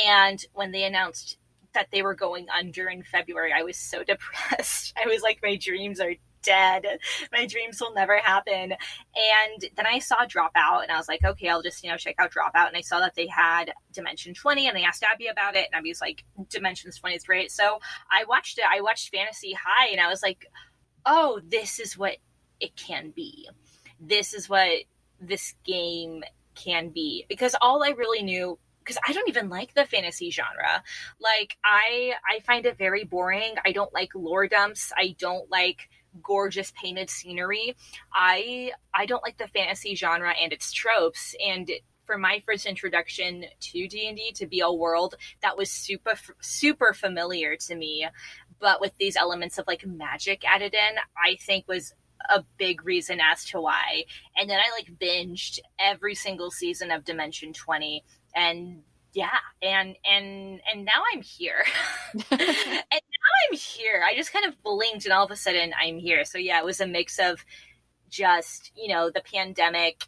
[0.07, 1.39] And when they announced
[1.75, 4.95] that they were going under in February, I was so depressed.
[5.03, 6.85] I was like my dreams are dead.
[7.33, 8.73] My dreams will never happen.
[8.73, 12.17] And then I saw Dropout and I was like, okay, I'll just, you know, check
[12.19, 12.69] out Dropout.
[12.69, 15.67] And I saw that they had Dimension 20 and I asked Abby about it.
[15.67, 17.51] And Abby was like, Dimensions 20 is great.
[17.51, 18.65] So I watched it.
[18.71, 20.47] I watched Fantasy High and I was like,
[21.07, 22.17] oh, this is what
[22.61, 23.49] it can be.
[24.01, 24.85] This is what
[25.21, 26.23] this game
[26.55, 27.25] can be.
[27.29, 30.83] Because all I really knew because I don't even like the fantasy genre.
[31.21, 33.55] Like I I find it very boring.
[33.65, 34.93] I don't like lore dumps.
[34.97, 35.89] I don't like
[36.23, 37.77] gorgeous painted scenery.
[38.13, 41.71] I I don't like the fantasy genre and its tropes and
[42.05, 47.77] for my first introduction to D&D to BL World that was super super familiar to
[47.77, 48.09] me
[48.59, 51.95] but with these elements of like magic added in I think was
[52.31, 54.05] a big reason as to why.
[54.37, 60.61] And then I like binged every single season of Dimension 20 and yeah and and
[60.73, 61.65] and now i'm here.
[62.31, 64.03] And now i'm here.
[64.07, 66.25] I just kind of blinked and all of a sudden i'm here.
[66.25, 67.45] So yeah it was a mix of
[68.09, 70.05] just you know the pandemic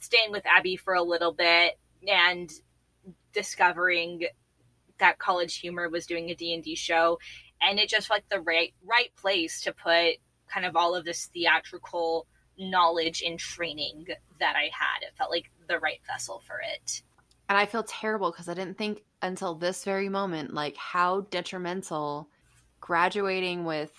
[0.00, 2.50] staying with abby for a little bit and
[3.32, 4.22] discovering
[4.98, 7.18] that college humor was doing a d&d show.
[7.62, 10.16] And it just felt like the right right place to put
[10.52, 12.26] kind of all of this theatrical
[12.58, 14.06] knowledge and training
[14.38, 15.02] that i had.
[15.02, 17.02] It felt like the right vessel for it
[17.50, 22.28] and I feel terrible because I didn't think until this very moment, like how detrimental
[22.80, 23.90] graduating with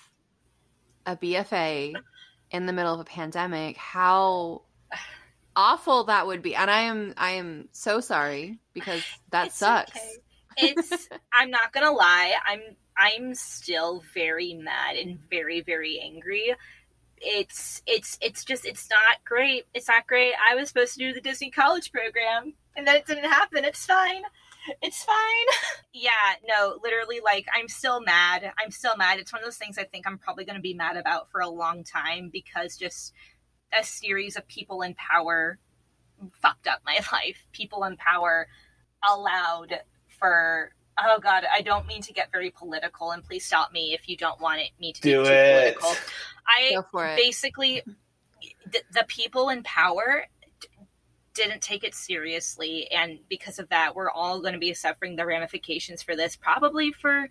[1.06, 1.94] a BFA
[2.52, 4.62] in the middle of a pandemic, how
[5.54, 6.56] awful that would be.
[6.56, 9.98] And I am, I am so sorry because that it's sucks.
[9.98, 10.16] Okay.
[10.56, 12.62] It's, I'm not gonna lie, I'm,
[12.96, 16.56] I'm still very mad and very, very angry
[17.22, 19.66] it's it's it's just it's not great.
[19.74, 20.34] It's not great.
[20.50, 23.64] I was supposed to do the Disney College program and then it didn't happen.
[23.64, 24.24] It's fine.
[24.82, 25.16] It's fine.
[25.94, 26.12] yeah,
[26.48, 28.52] no, literally like I'm still mad.
[28.62, 29.20] I'm still mad.
[29.20, 31.42] It's one of those things I think I'm probably going to be mad about for
[31.42, 33.14] a long time because just
[33.78, 35.60] a series of people in power
[36.42, 37.48] fucked up my life.
[37.52, 38.48] People in power
[39.08, 39.80] allowed
[40.20, 40.74] for
[41.06, 44.18] oh god, I don't mean to get very political, and please stop me if you
[44.18, 45.76] don't want it, me to Do be too it.
[45.80, 45.96] political.
[46.48, 47.16] I Go for it.
[47.18, 47.82] basically
[48.72, 50.26] the, the people in power
[50.60, 50.68] d-
[51.34, 55.26] didn't take it seriously and because of that we're all going to be suffering the
[55.26, 57.28] ramifications for this probably for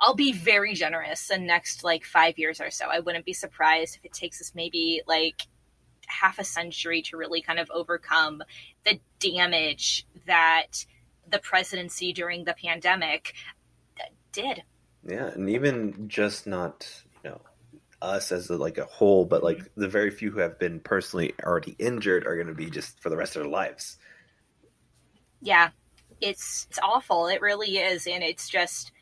[0.00, 3.96] i'll be very generous the next like five years or so i wouldn't be surprised
[3.96, 5.42] if it takes us maybe like
[6.06, 8.42] half a century to really kind of overcome
[8.84, 10.84] the damage that
[11.30, 13.34] the presidency during the pandemic
[14.32, 14.62] did.
[15.08, 16.86] Yeah, and even just not,
[17.24, 17.40] you know,
[18.02, 21.34] us as a, like a whole, but like the very few who have been personally
[21.42, 23.98] already injured are going to be just for the rest of their lives.
[25.40, 25.70] yeah
[26.20, 27.26] it's it's awful.
[27.26, 28.92] It really is and it's just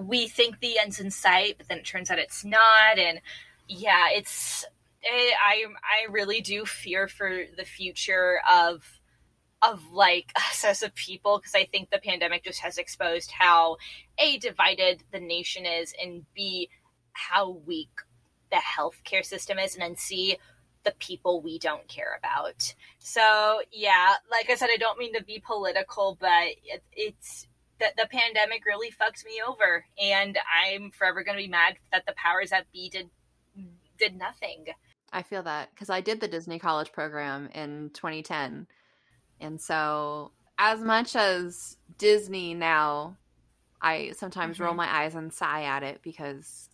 [0.00, 3.20] we think the end's in sight but then it turns out it's not and
[3.68, 4.64] yeah it's
[5.04, 8.98] eh, i i really do fear for the future of
[9.64, 13.76] of like us as a people because i think the pandemic just has exposed how
[14.18, 16.68] a divided the nation is and b
[17.12, 17.90] how weak
[18.50, 20.36] the healthcare system is and then c
[20.84, 22.74] the people we don't care about
[23.06, 27.46] so yeah, like I said, I don't mean to be political, but it, it's
[27.78, 32.14] the, the pandemic really fucked me over, and I'm forever to be mad that the
[32.16, 33.10] powers that be did
[33.98, 34.64] did nothing.
[35.12, 38.68] I feel that because I did the Disney College program in 2010.
[39.40, 43.16] And so, as much as Disney now,
[43.82, 44.78] I sometimes roll Mhm.
[44.78, 46.68] my eyes and sigh at it because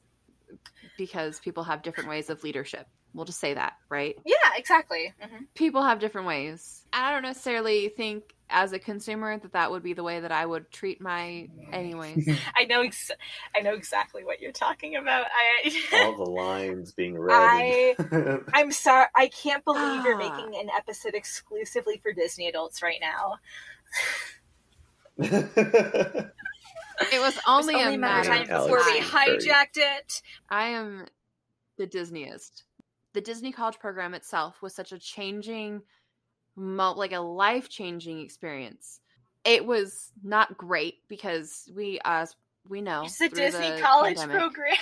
[0.96, 2.86] because people have different ways of leadership.
[3.14, 4.16] We'll just say that, right?
[4.24, 5.14] Yeah, exactly.
[5.20, 6.84] hmm People have different ways.
[6.92, 10.44] I don't necessarily think as a consumer that that would be the way that I
[10.44, 12.28] would treat my anyways.
[12.56, 13.10] I know, ex-
[13.56, 15.26] I know exactly what you're talking about.
[15.32, 15.72] I,
[16.04, 17.34] All the lines being read.
[17.34, 20.36] I- I'm sorry, I can't believe you're Ah.
[20.36, 23.38] making an episode exclusively for Disney adults right now.
[27.12, 30.22] It was only, It's a matter of time before we hijacked it.
[30.50, 31.06] I am
[31.78, 32.64] the Disneyest.
[33.12, 35.80] The Disney College program itself was such a changing, mo-
[36.56, 39.00] like a life changing experience.
[39.44, 42.34] It was not great because we, as
[42.68, 44.76] we know, It's the through Disney College pandemic- program.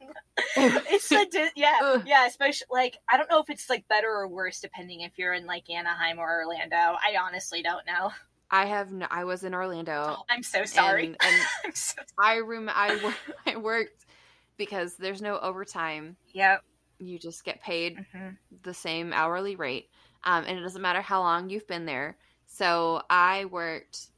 [0.56, 4.28] it's the Di- yeah yeah especially like I don't know if it's like better or
[4.28, 6.76] worse depending if you're in like Anaheim or Orlando.
[6.76, 8.10] I honestly don't know.
[8.50, 10.16] I have, no, I was in Orlando.
[10.20, 11.04] Oh, I'm so sorry.
[11.06, 11.34] And, and
[11.66, 13.14] I'm so I rem- I,
[13.46, 14.06] I worked
[14.56, 16.16] because there's no overtime.
[16.32, 16.62] yep.
[16.98, 18.28] You just get paid hmm
[18.62, 19.90] the same hourly rate,
[20.24, 22.16] um, and it doesn't matter how long you've been there.
[22.46, 24.08] So I worked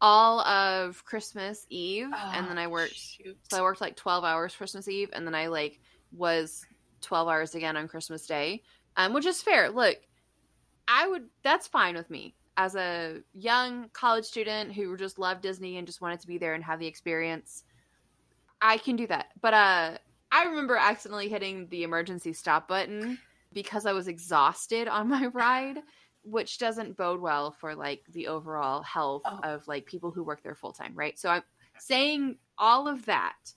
[0.00, 2.94] all of Christmas Eve, and then I worked.
[2.94, 3.38] Shoot.
[3.50, 5.80] So I worked like twelve hours Christmas Eve, and then I like
[6.12, 6.66] was
[7.00, 8.62] twelve hours again on Christmas Day,
[8.96, 9.70] um, which is fair.
[9.70, 9.96] Look,
[10.88, 11.24] I would.
[11.42, 16.00] That's fine with me as a young college student who just loved Disney and just
[16.00, 17.64] wanted to be there and have the experience.
[18.60, 19.98] I can do that, but uh,
[20.32, 23.18] I remember accidentally hitting the emergency stop button
[23.54, 25.78] because I was exhausted on my ride,
[26.22, 29.40] which doesn't bode well for like the overall health Oh.
[29.42, 31.18] of like people who work there full time, right?
[31.18, 31.42] So I'm
[31.78, 33.54] saying all of that.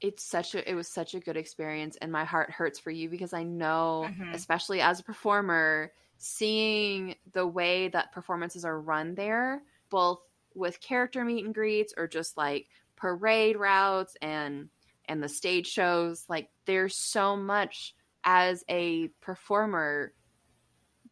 [0.00, 3.08] It's such a it was such a good experience and my heart hurts for you
[3.10, 4.34] because I know Mhm.
[4.34, 10.22] especially as a performer seeing the way that performances are run there both
[10.54, 14.70] with character meet and greets or just like parade routes and
[15.06, 20.12] and the stage shows like there's so much as a performer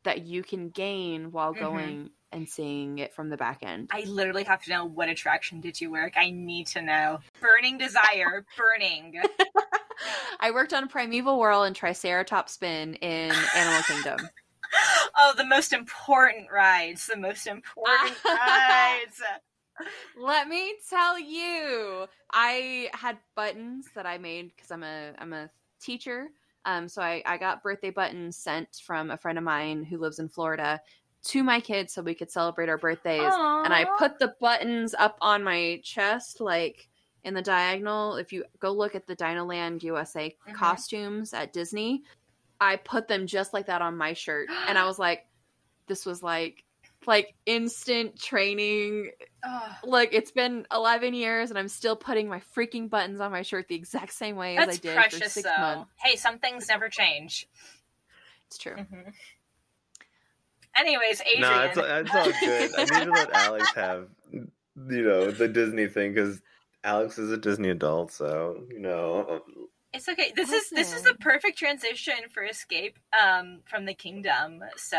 [0.05, 1.59] that you can gain while Mhm.
[1.59, 3.89] going and seeing it from the back end.
[3.93, 6.13] I literally have to know what attraction did you work.
[6.17, 7.21] I need to know.
[7.41, 9.15] Burning desire, burning.
[10.41, 14.19] I worked on Primeval Whirl and Triceratops Spin in Animal Kingdom.
[15.17, 17.07] Oh, the most important rides.
[17.07, 19.21] The most important rides.
[20.15, 25.49] Let me tell you, I had buttons that I made because I'm a I'm a
[25.81, 26.29] teacher.
[26.65, 30.19] Um, so I, I got birthday buttons sent from a friend of mine who lives
[30.19, 30.81] in Florida
[31.25, 33.33] to my kids so we could celebrate our birthdays.
[33.65, 36.89] And I put the buttons up on my chest, like
[37.25, 38.17] in the diagonal.
[38.17, 40.55] If you go look at the Dinoland USA Mhm.
[40.55, 42.05] costumes at Disney,
[42.61, 44.49] I put them just like that on my shirt.
[44.69, 45.27] And I was like,
[45.87, 46.65] this was like
[47.09, 49.11] like instant training
[49.43, 49.73] Ugh.
[49.85, 53.69] Look, it's been 11 years and I'm still putting my freaking buttons on my shirt
[53.69, 55.63] the exact same way as I did precious, for six though.
[55.63, 55.91] months.
[56.03, 57.49] Hey, some things never change.
[58.47, 58.75] It's true.
[58.77, 59.13] Mhm.
[60.77, 61.41] Anyways, Adrian.
[61.41, 62.75] no, it's, it's all good.
[62.77, 66.41] I need to let Alex have, you know, the Disney thing because
[66.85, 69.43] Alex is a Disney adult, so you know.
[69.93, 70.33] It's okay.
[70.37, 74.63] This is this is the perfect transition for escape um from the kingdom.
[74.77, 74.99] So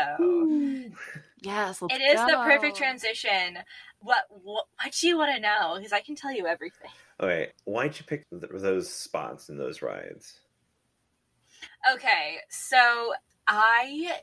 [1.42, 2.26] Yes, it is go.
[2.26, 3.58] the perfect transition.
[4.00, 5.74] What, what what do you want to know?
[5.76, 6.90] Because I can tell you everything.
[7.20, 10.40] Okay, why'd you pick th- those spots and those rides?
[11.92, 13.12] Okay, so
[13.46, 14.20] I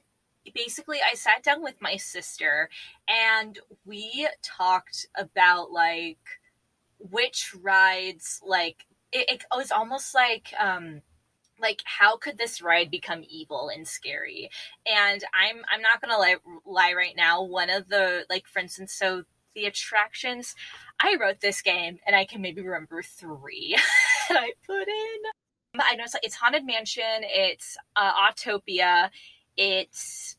[0.53, 2.69] basically I sat down with my sister
[3.08, 6.19] and we talked about like
[6.99, 11.01] which rides like it, it was almost like um
[11.60, 14.50] like how could this ride become evil and scary?
[14.86, 17.43] And i'm i'm not gonna lie, lie right now.
[17.43, 19.24] One of the like for instance so
[19.56, 20.54] the attractions
[21.00, 23.76] i wrote this game and i can maybe remember three
[24.30, 25.80] that i put in.
[25.80, 29.10] I know it's, it's haunted mansion it's uh, autopia
[29.56, 30.36] it's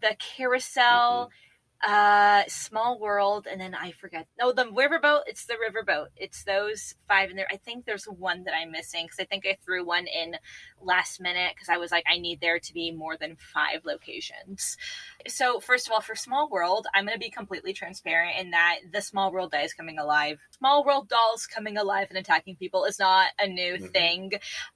[0.00, 1.49] the carousel mm-hmm
[1.86, 4.26] uh small world and then i forget.
[4.38, 7.48] No the riverboat it's the riverboat it's those five and there.
[7.50, 10.36] I think there's one that i'm missing because i think i threw one in
[10.82, 14.76] last minute because i was like i need there to be more than five locations.
[15.26, 18.76] So first of all for small world i'm going to be completely transparent in that
[18.92, 22.84] the small world day is coming alive small world dolls coming alive and attacking people
[22.84, 23.86] is not a new mm-hmm.
[23.86, 24.32] thing.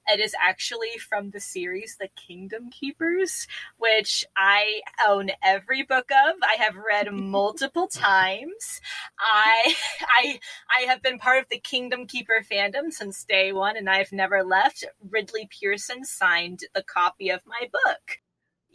[0.07, 6.35] It is actually from the series the kingdom keepers which i own every book of.
[6.41, 8.81] I have read read multiple times.
[9.19, 9.75] I
[10.17, 10.39] I
[10.77, 14.43] I have been part of the Kingdom Keeper fandom since day one, and I've never
[14.43, 14.85] left.
[15.09, 18.19] Ridley Pearson signed the copy of my book.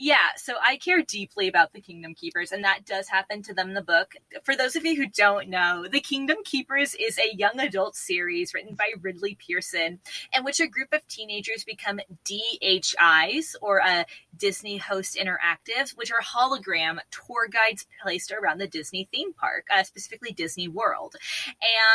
[0.02, 3.68] Yeah, so I care deeply about the Kingdom Keepers, and that does happen to them
[3.68, 4.14] in the book.
[4.44, 8.54] For those of you who don't know, The Kingdom Keepers is a young adult series
[8.54, 9.98] written by Ridley Pearson,
[10.34, 16.22] in which a group of teenagers become DHIs, or a Disney Host Interactives, which are
[16.22, 21.16] hologram tour guides placed around the Disney theme park, uh, specifically Disney World.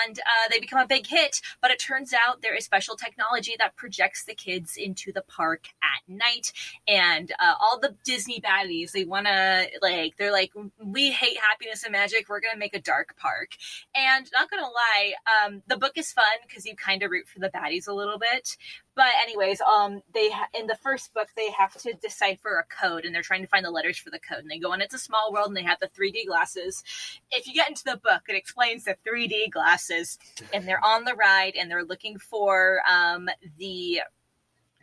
[0.06, 3.56] And uh, they become a big hit, but it turns out there is special technology
[3.58, 6.54] that projects the kids into the park at night,
[6.88, 8.92] and uh, all the Disney baddies.
[8.92, 10.52] They want to like they're like
[10.84, 12.28] we hate happiness and magic.
[12.30, 13.50] We're gonna make a dark park.
[13.96, 15.14] And not gonna lie,
[15.46, 18.20] um, the book is fun because you kind of root for the baddies a little
[18.20, 18.58] bit.
[18.96, 23.06] But anyways, um, they ha- in the first book they have to decipher a code
[23.06, 24.40] and they're trying to find the letters for the code.
[24.40, 26.84] And they go on It's a Small World and they have the 3D glasses.
[27.32, 30.18] If you get into the book, it explains the 3D glasses,
[30.54, 34.02] and they're on the ride and they're looking for um the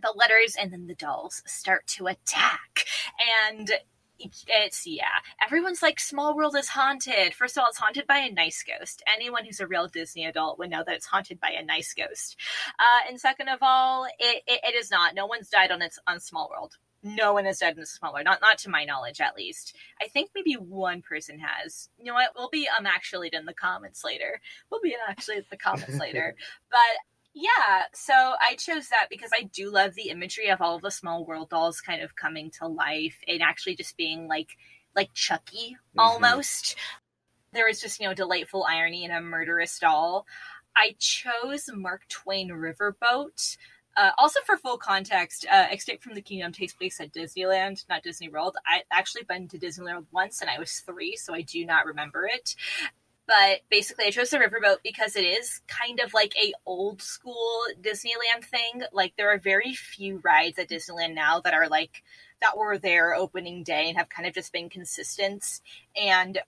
[0.02, 2.84] the letters and then the dolls start to attack.
[3.48, 3.70] And
[4.46, 7.34] it's yeah everyone's like small world is haunted.
[7.34, 9.02] First of all it's haunted by a nice ghost.
[9.12, 12.36] Anyone who's a real disney adult would know that it's haunted by a nice ghost.
[12.78, 15.14] Uh, and second of all it, it, it is not.
[15.14, 16.76] No one's died on its on small world.
[17.02, 18.24] No one has died in small world.
[18.24, 19.76] Not not to my knowledge at least.
[20.00, 21.88] I think maybe one person has.
[21.98, 22.30] You know what?
[22.36, 24.40] We'll be um actually in the comments later.
[24.70, 26.36] We'll be actually in the comments later.
[26.70, 30.82] But yeah, so I chose that because I do love the imagery of all of
[30.82, 34.50] the small world dolls kind of coming to life and actually just being like
[34.94, 36.00] like Chucky mm-hmm.
[36.00, 36.76] almost.
[37.52, 40.26] There was just, you know, delightful irony in a murderous doll.
[40.76, 43.56] I chose Mark Twain Riverboat.
[43.94, 48.02] Uh, also, for full context, uh, Escape from the Kingdom takes place at Disneyland, not
[48.02, 48.56] Disney World.
[48.66, 52.26] I actually been to Disneyland once, and I was three, so I do not remember
[52.26, 52.56] it.
[53.26, 57.62] But basically, I chose the riverboat because it is kind of like a old school
[57.80, 58.82] Disneyland thing.
[58.92, 62.02] Like there are very few rides at Disneyland now that are like
[62.40, 65.60] that were there opening day and have kind of just been consistent.
[65.96, 66.38] And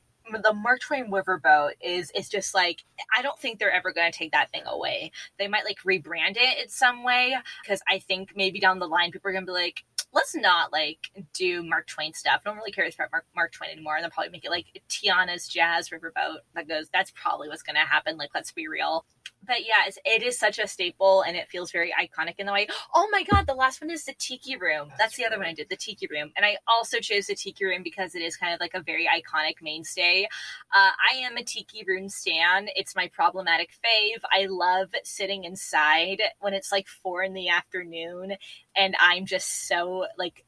[0.42, 2.82] the Mark Twain Riverboat is is just like
[3.16, 5.12] I don't think they're ever going to take that thing away.
[5.38, 9.12] They might like rebrand it in some way because I think maybe down the line
[9.12, 9.84] people are going to be like,
[10.14, 12.40] let's not like do Mark Twain stuff.
[12.44, 13.96] I don't really cares about Mark, Mark Twain anymore.
[13.96, 16.88] And they'll probably make it like Tiana's Jazz Riverboat that goes.
[16.92, 18.16] That's probably what's going to happen.
[18.16, 19.04] Like, let's be real
[19.46, 22.52] but yeah, it's, it is such a staple and it feels very iconic in the
[22.52, 22.66] way.
[22.94, 24.88] Oh my god, the last one is the Tiki Room.
[24.90, 26.32] That's, That's the other one I did, the Tiki Room.
[26.36, 29.06] And I also chose the Tiki Room because it is kind of like a very
[29.06, 30.26] iconic mainstay.
[30.74, 32.68] Uh, I am a Tiki Room stan.
[32.74, 34.20] It's my problematic fave.
[34.30, 38.34] I love sitting inside when it's like four in the afternoon
[38.76, 40.44] and I'm just so like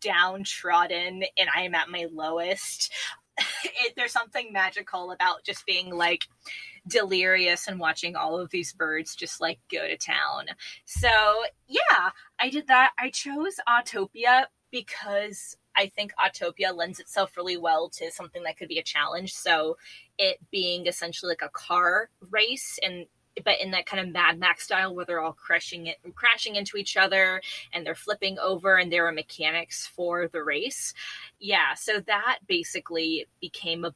[0.00, 2.92] downtrodden and I am at my lowest.
[3.64, 6.26] it, there's something magical about just being like
[6.86, 10.46] delirious and watching all of these birds just like go to town.
[10.84, 11.08] So,
[11.68, 12.92] yeah, I did that.
[12.98, 18.68] I chose Autopia because I think Autopia lends itself really well to something that could
[18.68, 19.34] be a challenge.
[19.34, 19.76] So,
[20.18, 23.06] it being essentially like a car race and
[23.44, 26.76] but in that kind of Mad Max style where they're all crashing it crashing into
[26.76, 27.40] each other
[27.72, 30.92] and they're flipping over and there are mechanics for the race.
[31.38, 33.94] Yeah, so that basically became a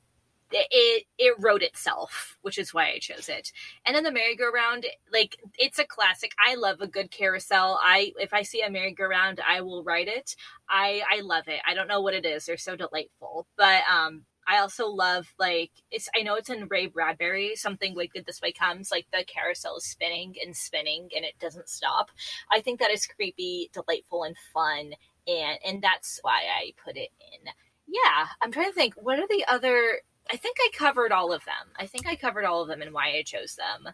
[0.50, 3.52] it it wrote itself, which is why I chose it.
[3.84, 6.32] And then the merry-go-round, like it's a classic.
[6.44, 7.80] I love a good carousel.
[7.82, 10.36] I if I see a merry-go-round, I will ride it.
[10.68, 11.60] I I love it.
[11.66, 12.46] I don't know what it is.
[12.46, 13.46] They're so delightful.
[13.56, 18.26] But um I also love like it's I know it's in Ray Bradbury, something wicked
[18.26, 22.10] this way comes, like the carousel is spinning and spinning and it doesn't stop.
[22.50, 24.92] I think that is creepy, delightful and fun
[25.26, 27.50] and and that's why I put it in.
[27.88, 31.44] Yeah, I'm trying to think what are the other I think I covered all of
[31.44, 31.72] them.
[31.78, 33.92] I think I covered all of them and why I chose them.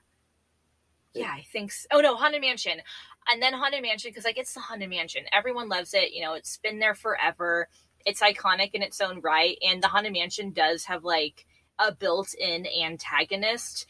[1.14, 1.86] Yeah, I think so.
[1.92, 2.80] Oh no, Haunted Mansion.
[3.30, 5.24] And then Haunted Mansion because like it's the Haunted Mansion.
[5.32, 6.12] Everyone loves it.
[6.12, 7.68] You know, it's been there forever.
[8.06, 9.58] It's iconic in its own right.
[9.62, 11.46] And the Haunted Mansion does have like
[11.78, 13.86] a built-in antagonist.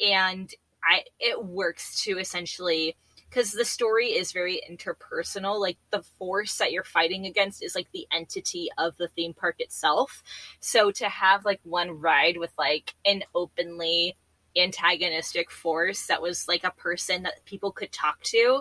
[0.00, 2.96] And I it works to essentially
[3.32, 5.58] because the story is very interpersonal.
[5.58, 9.56] Like the force that you're fighting against is like the entity of the theme park
[9.58, 10.22] itself.
[10.60, 14.16] So to have like one ride with like an openly
[14.54, 18.60] antagonistic force that was like a person that people could talk to,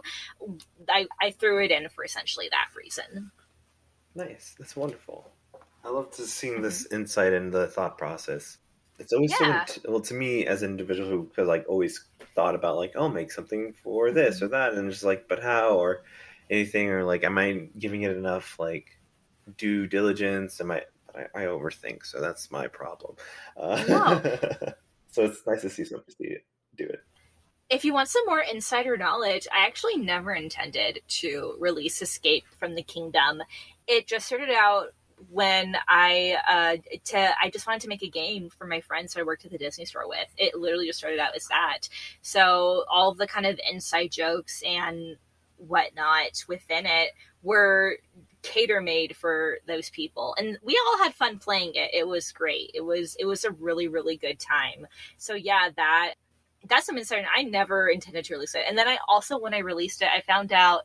[0.87, 3.31] I, I threw it in for essentially that reason.
[4.15, 4.55] Nice.
[4.57, 5.29] That's wonderful.
[5.83, 6.63] I love to seeing mm-hmm.
[6.63, 8.57] this insight and the thought process.
[9.01, 9.65] It's always yeah.
[9.65, 13.09] so well to me as an individual who could like always thought about like, oh,
[13.09, 14.45] make something for this mm-hmm.
[14.45, 16.03] or that, and just like, but how or
[16.49, 18.99] anything or like, am I giving it enough like
[19.57, 20.61] due diligence?
[20.61, 20.83] Am I?
[21.13, 23.15] I, I overthink, so that's my problem.
[23.57, 24.21] Uh, no.
[25.11, 26.37] so it's nice to see somebody
[26.77, 27.01] do it.
[27.69, 32.75] If you want some more insider knowledge, I actually never intended to release Escape from
[32.75, 33.41] the Kingdom.
[33.87, 34.93] It just started out
[35.29, 39.21] when I uh, to I just wanted to make a game for my friends who
[39.21, 40.27] I worked at the Disney store with.
[40.37, 41.89] It literally just started out as that.
[42.21, 45.17] So all the kind of inside jokes and
[45.57, 47.11] whatnot within it
[47.43, 47.97] were
[48.41, 50.35] cater made for those people.
[50.37, 51.91] And we all had fun playing it.
[51.93, 52.71] It was great.
[52.73, 54.87] It was it was a really really good time.
[55.17, 56.15] So yeah that
[56.69, 58.63] that's some insight i never intended to release it.
[58.67, 60.81] And then i also when i released it i found out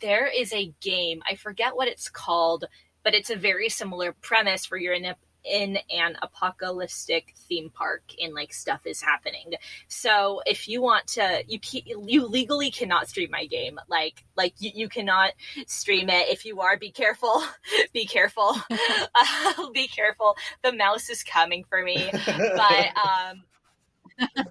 [0.00, 2.64] there is a game i forget what it's called
[3.04, 8.02] but it's a very similar premise where you're in a in an apocalyptic theme park
[8.22, 9.54] and like stuff is happening.
[9.88, 13.78] So if you want to, you you legally cannot stream my game.
[13.88, 15.32] Like like you, you cannot
[15.66, 16.28] stream it.
[16.28, 17.42] If you are, be careful.
[17.92, 18.56] be careful.
[19.14, 20.36] uh, be careful.
[20.62, 22.10] The mouse is coming for me.
[22.62, 23.44] But um,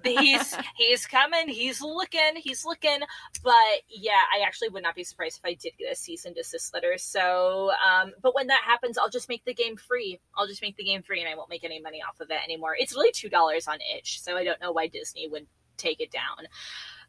[0.04, 1.48] he's he's coming.
[1.48, 2.36] He's looking.
[2.36, 3.00] He's looking.
[3.42, 3.54] But
[3.88, 6.72] yeah, I actually would not be surprised if I did get a cease and desist
[6.74, 6.98] letter.
[6.98, 10.20] So, um, but when that happens, I'll just make the game free.
[10.36, 12.40] I'll just make the game free, and I won't make any money off of it
[12.44, 12.76] anymore.
[12.78, 15.46] It's really two dollars on itch, so I don't know why Disney would
[15.76, 16.46] take it down.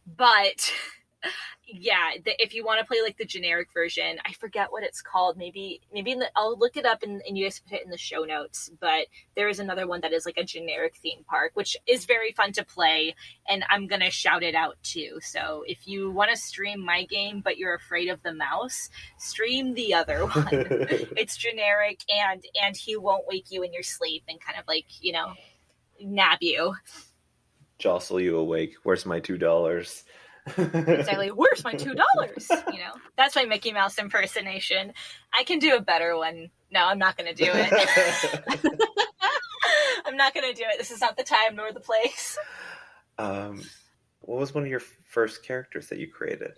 [0.06, 0.72] But
[1.66, 5.02] yeah, the, if you want to play like the generic version, I forget what it's
[5.02, 5.38] called.
[5.38, 7.98] Maybe maybe the, I'll look it up and, and you guys put it in the
[7.98, 8.70] show notes.
[8.80, 12.32] But there is another one that is like a generic theme park, which is very
[12.34, 13.16] fun to play,
[13.48, 15.20] and I'm gonna shout it out too.
[15.22, 19.74] So if you want to stream my game but you're afraid of the mouse, stream
[19.74, 20.48] the other one.
[20.52, 24.86] it's generic and and he won't wake you in your sleep and kind of like
[25.02, 25.34] you know
[26.02, 26.76] nab you,
[27.80, 28.76] jostle you awake.
[28.84, 30.04] Where's my two dollars?
[30.46, 31.30] Exactly.
[31.36, 32.50] Where's my two dollars?
[32.50, 34.94] You know, that's my Mickey Mouse impersonation.
[35.38, 36.50] I can do a better one.
[36.72, 38.70] No, I'm not going to do it.
[40.06, 40.78] I'm not going to do it.
[40.78, 42.38] This is not the time nor the place.
[43.18, 43.62] Um,
[44.22, 46.54] what was one of your first characters that you created?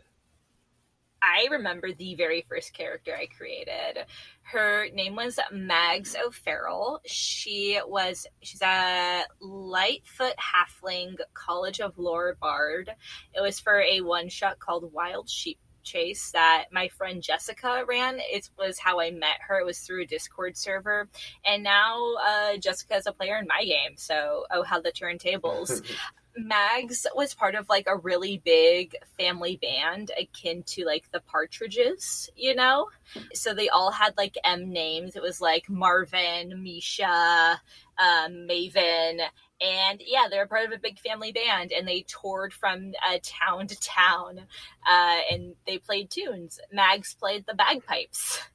[1.26, 4.05] I remember the very first character I created.
[4.43, 7.01] Her name was Mags O'Farrell.
[7.05, 12.91] She was she's a Lightfoot Halfling College of Lore Bard.
[13.34, 18.17] It was for a one shot called Wild Sheep chase that my friend Jessica ran.
[18.19, 19.59] It was how I met her.
[19.59, 21.07] It was through a Discord server.
[21.45, 23.95] And now uh, Jessica is a player in my game.
[23.95, 25.82] So, oh, how the turntables.
[26.38, 32.29] Mags was part of like a really big family band akin to like the Partridges,
[32.36, 32.88] you know?
[33.33, 35.15] So they all had like M names.
[35.15, 37.61] It was like Marvin, Misha,
[37.97, 39.19] um, Maven.
[39.61, 43.67] And yeah, they're part of a big family band and they toured from uh, town
[43.67, 44.41] to town
[44.86, 46.59] uh, and they played tunes.
[46.71, 48.41] Mags played the bagpipes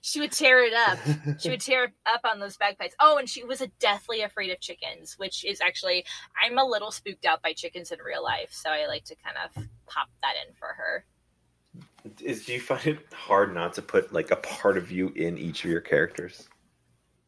[0.00, 0.98] she would tear it up.
[1.38, 2.94] she would tear up on those bagpipes.
[2.98, 6.04] Oh, and she was a deathly afraid of chickens, which is actually
[6.42, 9.36] I'm a little spooked out by chickens in real life, so I like to kind
[9.44, 11.04] of pop that in for her.
[12.20, 15.36] Is do you find it hard not to put like a part of you in
[15.36, 16.48] each of your characters?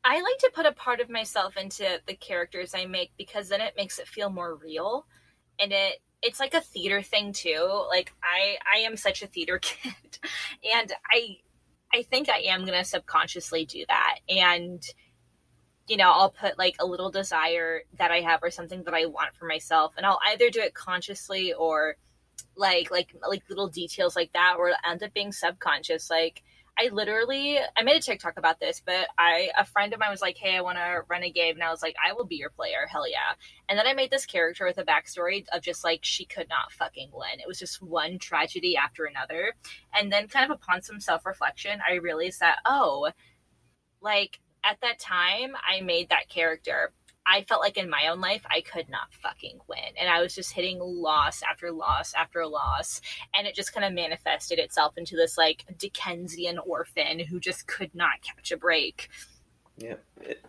[0.05, 3.61] I like to put a part of myself into the characters I make because then
[3.61, 5.07] it makes it feel more real
[5.61, 7.85] and it it's like a theater thing too.
[7.89, 10.18] Like I I am such a theater kid
[10.75, 11.37] and I
[11.95, 14.18] I think I am going to subconsciously do that.
[14.28, 14.82] And
[15.88, 19.07] you know, I'll put like a little desire that I have or something that I
[19.07, 21.97] want for myself, and I'll either do it consciously or
[22.57, 26.09] like like like little details like that, or end up being subconscious.
[26.09, 26.43] Like
[26.79, 30.23] I literally I made a TikTok about this, but I a friend of mine was
[30.23, 32.37] like, "Hey, I want to run a game," and I was like, "I will be
[32.37, 33.35] your player, hell yeah!"
[33.68, 36.73] And then I made this character with a backstory of just like she could not
[36.73, 37.41] fucking win.
[37.41, 39.55] It was just one tragedy after another,
[39.95, 43.11] and then kind of upon some self reflection, I realized that oh,
[44.01, 46.93] like at that time I made that character
[47.27, 49.79] I felt like in my own life, I could not fucking win.
[49.99, 53.01] And I was just hitting loss after loss after loss.
[53.35, 57.95] And it just kind of manifested itself into this like Dickensian orphan who just could
[57.95, 59.09] not catch a break.
[59.77, 59.95] Yeah.
[60.20, 60.45] It,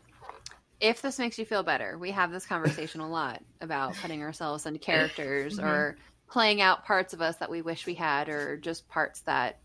[0.79, 4.65] if this makes you feel better, we have this conversation a lot about putting ourselves
[4.65, 5.65] into characters mm-hmm.
[5.65, 5.97] or
[6.29, 9.59] playing out parts of us that we wish we had or just parts that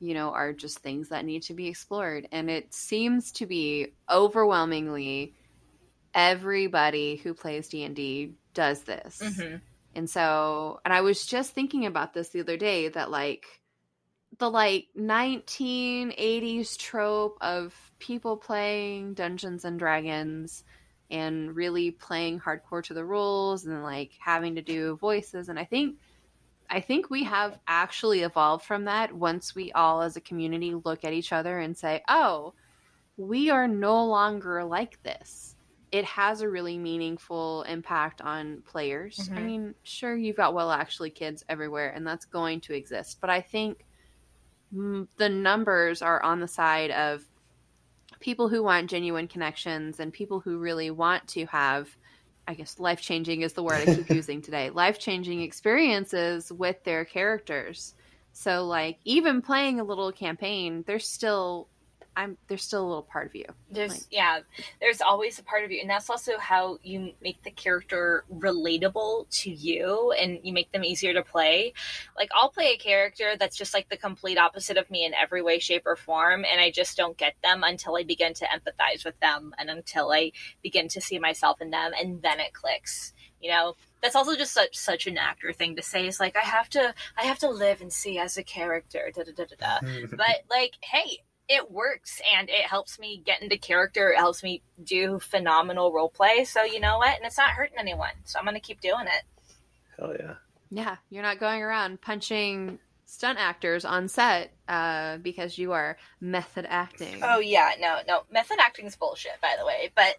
[0.00, 3.88] you know are just things that need to be explored and it seems to be
[4.10, 5.34] overwhelmingly
[6.14, 9.20] everybody who plays D&D does this.
[9.22, 9.56] Mm-hmm.
[9.94, 13.44] And so, and I was just thinking about this the other day that like
[14.38, 20.64] the like 1980s trope of people playing Dungeons and Dragons
[21.10, 25.64] and really playing hardcore to the rules and like having to do voices and I
[25.64, 25.96] think
[26.72, 31.04] I think we have actually evolved from that once we all as a community look
[31.04, 32.54] at each other and say, "Oh,
[33.16, 35.56] we are no longer like this."
[35.92, 39.16] It has a really meaningful impact on players.
[39.16, 39.36] Mm-hmm.
[39.36, 43.18] I mean, sure, you've got well actually kids everywhere, and that's going to exist.
[43.20, 43.84] But I think
[44.72, 47.24] the numbers are on the side of
[48.20, 51.88] people who want genuine connections and people who really want to have,
[52.46, 56.82] I guess, life changing is the word I keep using today life changing experiences with
[56.84, 57.94] their characters.
[58.32, 61.66] So, like, even playing a little campaign, there's still
[62.16, 63.44] I'm there's still a little part of you.
[63.70, 64.40] There's like, yeah,
[64.80, 69.28] there's always a part of you, and that's also how you make the character relatable
[69.42, 71.72] to you, and you make them easier to play.
[72.16, 75.42] Like I'll play a character that's just like the complete opposite of me in every
[75.42, 79.04] way, shape, or form, and I just don't get them until I begin to empathize
[79.04, 80.32] with them, and until I
[80.62, 83.12] begin to see myself in them, and then it clicks.
[83.40, 86.06] You know, that's also just such such an actor thing to say.
[86.06, 89.10] It's like I have to I have to live and see as a character.
[89.14, 90.06] Da, da, da, da, da.
[90.16, 91.18] but like, hey,
[91.50, 94.10] it works and it helps me get into character.
[94.10, 96.44] It helps me do phenomenal role play.
[96.44, 97.16] So you know what?
[97.16, 98.12] And it's not hurting anyone.
[98.24, 99.24] So I'm gonna keep doing it.
[99.98, 100.34] Hell yeah.
[100.70, 106.64] Yeah, you're not going around punching stunt actors on set uh, because you are method
[106.68, 107.20] acting.
[107.24, 109.90] Oh yeah, no, no, method acting is bullshit, by the way.
[109.96, 110.14] But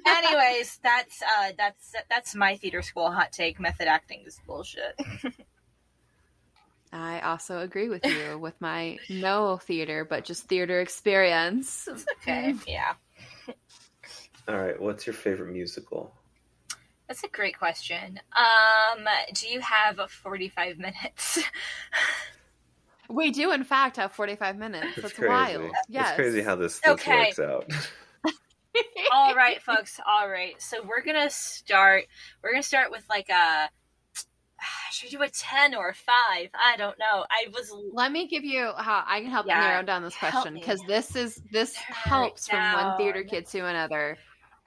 [0.06, 3.60] anyways, that's uh, that's that's my theater school hot take.
[3.60, 4.98] Method acting is bullshit.
[6.94, 11.88] I also agree with you with my no theater, but just theater experience.
[11.90, 12.54] It's okay.
[12.68, 12.92] Yeah.
[14.46, 14.80] All right.
[14.80, 16.14] What's your favorite musical?
[17.08, 18.20] That's a great question.
[18.36, 21.40] Um, do you have 45 minutes?
[23.08, 24.96] we do, in fact, have 45 minutes.
[24.96, 25.72] That's, That's wild.
[25.88, 26.10] Yes.
[26.10, 27.32] It's crazy how this, this okay.
[27.36, 27.70] works out.
[29.12, 29.98] all right, folks.
[30.06, 30.60] All right.
[30.62, 32.04] So we're going to start,
[32.42, 33.68] we're going to start with like a,
[34.90, 36.14] should we do a 10 or a 5
[36.54, 37.24] i don't know.
[37.30, 40.54] I was let me give you how i can help yeah, narrow down this question
[40.54, 44.18] because this is this helps from one theater kid to another.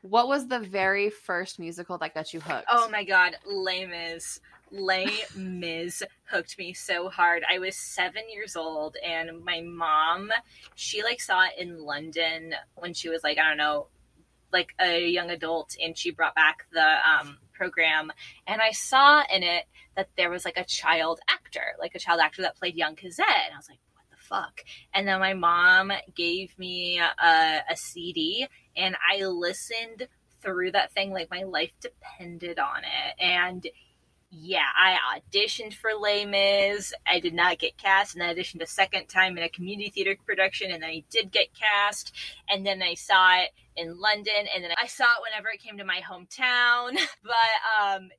[0.01, 2.67] What was the very first musical that got you hooked?
[2.69, 4.39] Oh my god Les Mis.
[4.71, 7.43] Les Mis hooked me so hard.
[7.49, 10.29] I was seven years old, and my mom,
[10.75, 13.87] she like saw it in London when she was like, I don't know,
[14.51, 18.11] like a young adult, and she brought back the um, program.
[18.45, 19.65] And I saw in it
[19.97, 23.25] that there was like a child actor, like a child actor that played young Cosette.
[23.45, 24.61] And I was like, what the fuck?
[24.93, 30.07] And then my mom gave me a, a CD and I listened
[30.41, 33.21] through that thing like my life depended on it.
[33.21, 33.67] And
[34.29, 36.93] yeah, I auditioned for Les Mis.
[37.07, 40.17] I did not get cast, and I auditioned a second time in a community theater
[40.25, 42.13] production, and I did get cast.
[42.49, 45.77] And then I saw it in London, and then I saw it whenever it came
[45.77, 46.97] to my hometown.
[47.23, 48.09] But um,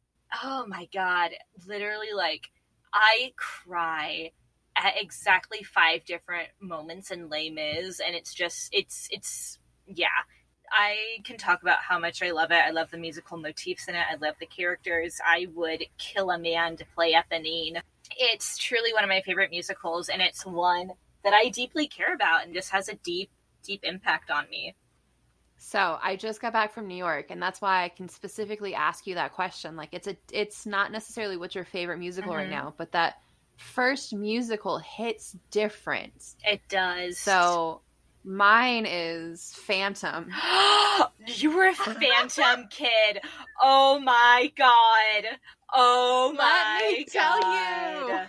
[0.43, 1.31] oh my god,
[1.67, 2.51] literally like
[2.93, 4.33] I cry
[4.77, 10.07] at exactly five different moments in Les Mis, and it's just it's it's yeah.
[10.71, 12.63] I can talk about how much I love it.
[12.63, 14.05] I love the musical motifs in it.
[14.11, 15.19] I love the characters.
[15.27, 17.81] I would kill a man to play Eponine.
[18.19, 20.93] It's truly one of my favorite musicals, and it's one
[21.25, 23.31] that I deeply care about and just has a deep,
[23.63, 24.75] deep impact on me.
[25.59, 29.07] So I just got back from New York, and that's why I can specifically ask
[29.07, 29.77] you that question.
[29.77, 32.41] Like, it's a, it's not necessarily what's your favorite musical mm-hmm.
[32.41, 33.21] right now, but that
[33.57, 36.35] first musical hits different.
[36.45, 37.19] It does.
[37.19, 37.81] So
[38.25, 40.31] Mine is Phantom.
[41.27, 43.21] you were a Phantom kid.
[43.63, 45.39] Oh my god.
[45.73, 48.27] Oh my Let me tell you.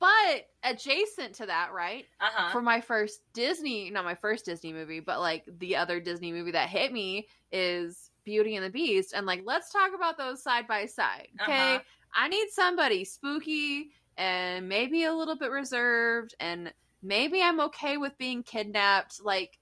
[0.00, 2.06] But adjacent to that, right?
[2.20, 2.52] Uh-huh.
[2.52, 6.52] For my first Disney, not my first Disney movie, but like the other Disney movie
[6.52, 9.12] that hit me is Beauty and the Beast.
[9.14, 11.28] And like, let's talk about those side by side.
[11.42, 11.74] Okay.
[11.74, 11.80] Uh-huh.
[12.14, 16.72] I need somebody spooky and maybe a little bit reserved and
[17.02, 19.20] maybe I'm okay with being kidnapped.
[19.22, 19.58] Like,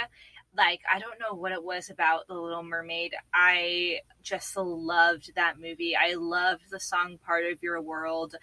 [0.57, 3.13] Like I don't know what it was about The Little Mermaid.
[3.34, 5.95] I just loved that movie.
[5.95, 8.36] I loved the song Part of Your World.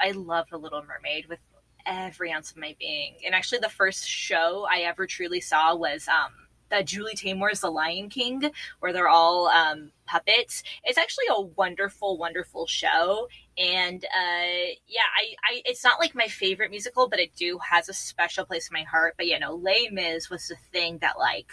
[0.00, 1.40] I loved The Little Mermaid with
[1.84, 3.16] every ounce of my being.
[3.24, 7.70] And actually the first show I ever truly saw was um the Julie Taymor's The
[7.70, 8.50] Lion King,
[8.80, 10.62] where they're all um, puppets.
[10.84, 13.28] It's actually a wonderful, wonderful show.
[13.58, 17.88] And uh, yeah, I, I, it's not like my favorite musical, but it do has
[17.88, 19.14] a special place in my heart.
[19.16, 21.48] But you know, Les Mis was the thing that like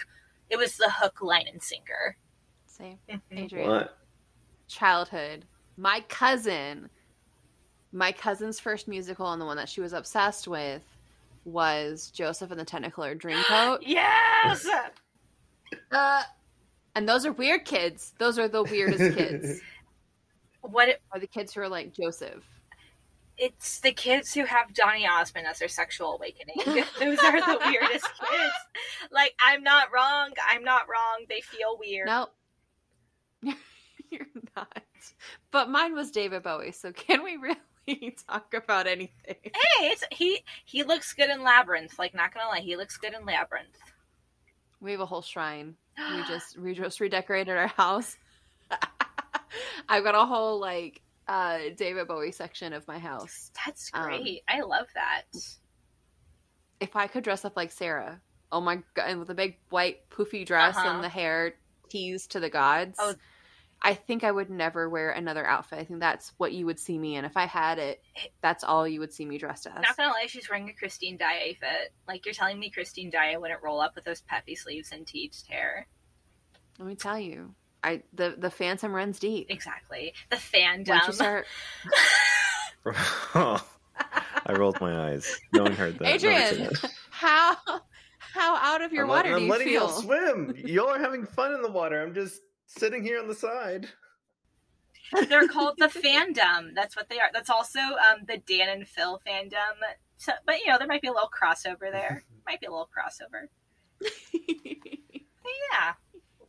[0.49, 2.18] it was the hook, line, and sinker.
[2.68, 2.97] say,
[3.32, 3.97] Adrian, What?
[4.68, 5.45] childhood.
[5.78, 6.89] My cousin,
[7.91, 10.84] my cousin's first musical and the one that she was obsessed with
[11.43, 13.80] was Joseph and the Technicolor Dreamcoat.
[13.82, 14.68] yes.
[15.91, 16.22] Uh,
[16.95, 18.14] and those are weird kids.
[18.20, 19.60] Those are the weirdest kids.
[20.72, 22.43] What it, Are the kids who are like Joseph.
[23.38, 26.55] it's the kids who have Donny Osmond as their sexual awakening.
[26.99, 28.53] Those are the weirdest kids.
[29.11, 30.32] Like I'm not wrong.
[30.49, 31.26] I'm not wrong.
[31.30, 32.07] They feel weird.
[32.07, 32.28] No,
[34.09, 34.82] you're not.
[35.51, 36.72] But mine was David Bowie.
[36.72, 39.36] So can we really talk about anything?
[39.43, 40.39] Hey, it's he.
[40.66, 41.99] He looks good in Labyrinth.
[41.99, 43.78] Like not gonna lie, he looks good in Labyrinth.
[44.82, 45.76] We have a whole shrine.
[45.97, 48.18] We just we just redecorated our house.
[49.89, 53.51] I've got a whole like uh David Bowie section of my house.
[53.66, 54.43] That's Um, great.
[54.47, 55.24] I love that.
[56.80, 60.10] If I could dress up like Sarah, oh my god, and with a big white
[60.10, 60.89] poofy dress Uh-huh.
[60.89, 61.56] and the hair
[61.89, 62.97] teased to the gods.
[62.99, 63.16] Oh.
[63.82, 65.78] I think I would never wear another outfit.
[65.78, 67.26] I think that's what you would see me in.
[67.26, 68.01] If I had it,
[68.41, 69.74] that's all you would see me dressed as.
[69.76, 71.93] Not gonna lie, she's wearing a Christine Daae fit.
[72.08, 75.47] Like you're telling me Christine Daae wouldn't roll up with those puffy sleeves and teased
[75.47, 75.88] hair.
[76.80, 77.53] Let me tell you,
[77.86, 79.47] I the the phantom runs deep.
[79.49, 80.13] Exactly.
[80.31, 81.13] The Once you fandom.
[81.13, 81.45] start,
[84.45, 85.39] I rolled my eyes.
[85.53, 86.07] No one heard that.
[86.07, 86.91] Adrian, said that.
[87.11, 87.55] how
[88.33, 89.81] how out of your I'm, water I'm do you letting feel?
[89.83, 90.55] y'all swim.
[90.57, 92.01] Y'all are having fun in the water.
[92.01, 93.88] I'm just sitting here on the side.
[95.29, 96.73] They're called the fandom.
[96.73, 97.29] That's what they are.
[97.31, 99.77] That's also um, the Dan and Phil phandom.
[100.17, 102.23] So, but you know, there might be a little crossover there.
[102.47, 103.47] Might be a little crossover.
[105.43, 105.93] But yeah.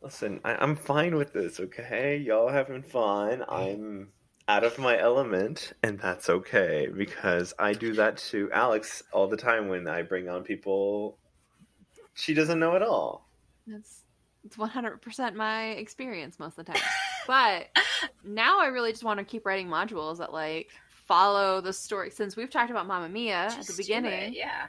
[0.01, 2.17] Listen, I, I'm fine with this, okay?
[2.17, 3.43] Y'all having fun.
[3.47, 4.09] I'm
[4.47, 9.37] out of my element, and that's okay because I do that to Alex all the
[9.37, 11.17] time when I bring on people
[12.17, 13.29] she doesn't know at all.
[13.67, 14.03] That's
[14.43, 16.81] it's one hundred percent my experience most of the time.
[17.27, 17.67] But
[18.23, 22.09] now I really just want to keep writing modules that like follow the story.
[22.09, 24.67] Since we've talked about Mamma Mia at the beginning, it, Yeah.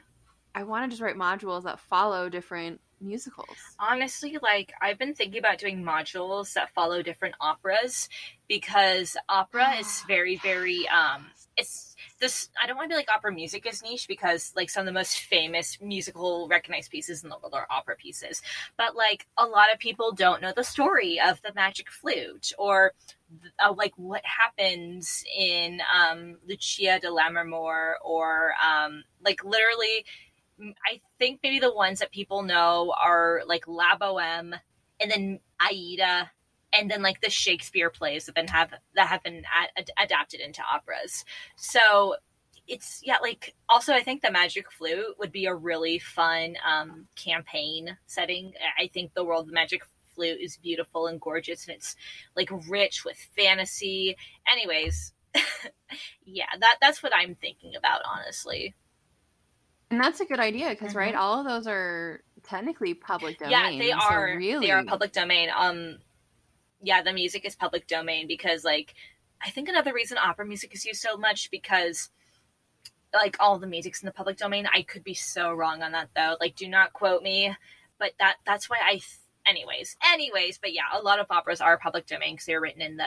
[0.53, 3.57] I want to just write modules that follow different musicals.
[3.79, 8.09] honestly like i've been thinking about doing modules that follow different operas
[8.47, 11.27] because opera is very very um
[11.57, 14.81] it's this i don't want to be like opera music is niche because like some
[14.81, 18.41] of the most famous musical recognized pieces in the world are opera pieces
[18.77, 22.93] but like a lot of people don't know the story of the magic flute or
[23.59, 30.05] uh, like what happens in um lucia di lammermoor or um like literally
[30.61, 34.55] I think maybe the ones that people know are like La Boheme
[34.99, 36.31] and then Aida
[36.73, 39.43] and then like the Shakespeare plays that been have that have been
[39.75, 41.25] ad- adapted into operas.
[41.55, 42.15] So
[42.67, 47.07] it's yeah, like also I think the Magic Flute would be a really fun um,
[47.15, 48.53] campaign setting.
[48.79, 49.81] I think the world of the Magic
[50.13, 51.95] Flute is beautiful and gorgeous, and it's
[52.35, 54.15] like rich with fantasy.
[54.51, 55.13] Anyways,
[56.23, 58.75] yeah, that that's what I'm thinking about, honestly.
[59.91, 61.19] And that's a good idea because right, Mhm.
[61.19, 63.51] all of those are technically public domain.
[63.51, 65.97] yeah they so are really they are public domain um
[66.81, 68.93] yeah the music is public domain because like
[69.41, 72.09] i think another reason opera music is used so much because
[73.13, 76.07] like all the music's in the public domain i could be so wrong on that
[76.15, 77.53] though like do not quote me
[77.99, 79.03] but that that's why i th-
[79.45, 82.95] anyways anyways but yeah a lot of operas are public domain because they're written in
[82.95, 83.03] the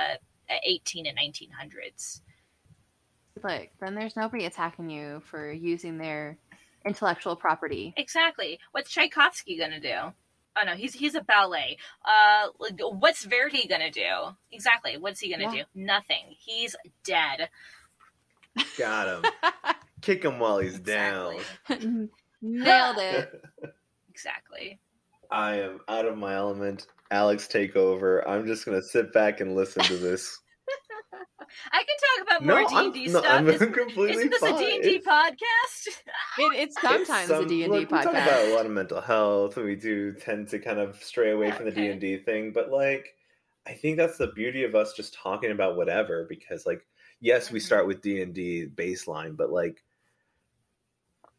[0.50, 2.20] uh, 18 and 1900s
[3.42, 6.36] Look, then there's nobody attacking you for using their
[6.86, 7.94] intellectual property.
[7.96, 10.12] exactly what's tchaikovsky gonna do
[10.60, 11.78] oh no, he's he's a ballet.
[12.04, 14.04] Uh, like, what's Verdi gonna do?
[14.50, 14.98] Exactly.
[14.98, 15.62] What's he gonna Yeah.
[15.62, 15.68] do?
[15.74, 16.24] Nothing.
[16.38, 17.48] He's dead.
[18.76, 19.32] Got him.
[20.02, 21.38] Kick him while he's Exactly.
[21.70, 22.10] down.
[22.42, 23.42] Nailed it.
[24.10, 24.78] Exactly.
[25.30, 26.86] I am out of my element.
[27.10, 28.28] Alex, take over.
[28.28, 30.38] I'm just gonna sit back and listen to this.
[31.12, 33.26] I can talk about more D I'm, and D no, stuff.
[33.28, 34.54] I'm Is- completely Isn't this fine.
[34.54, 35.86] a D and D podcast?
[36.38, 37.74] It, it's sometimes some- a D&D podcast.
[37.74, 41.02] We talk about a lot of mental health, and we do tend to kind of
[41.02, 42.52] stray away from the D and D thing.
[42.52, 43.14] But like,
[43.66, 46.24] I think that's the beauty of us just talking about whatever.
[46.28, 46.86] Because like,
[47.20, 47.62] yes, we Mhm.
[47.64, 49.82] start with D and D baseline, but like,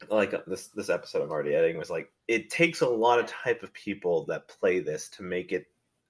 [0.10, 3.26] like uh, this this episode I'm already editing was like, it takes a lot of
[3.26, 5.66] type of people that play this to make it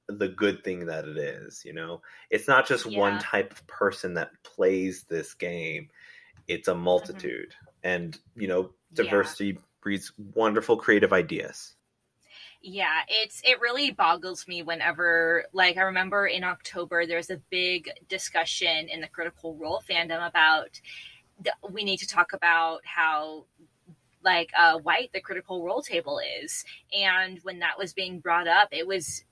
[0.08, 1.64] the good thing that it is.
[1.66, 5.90] You know, it's not just one type of person that plays this game.
[6.48, 9.06] It's a multitude, and you know, Yeah.
[9.06, 11.76] diversity breeds wonderful creative ideas.
[12.62, 17.42] Yeah, it's it really boggles me whenever like I remember in October there was a
[17.50, 20.80] big discussion in the Critical Role fandom about
[21.44, 23.46] the, we need to talk about how
[24.24, 26.64] like uh white the Critical Role table is,
[26.98, 29.24] and when that was being brought up, it was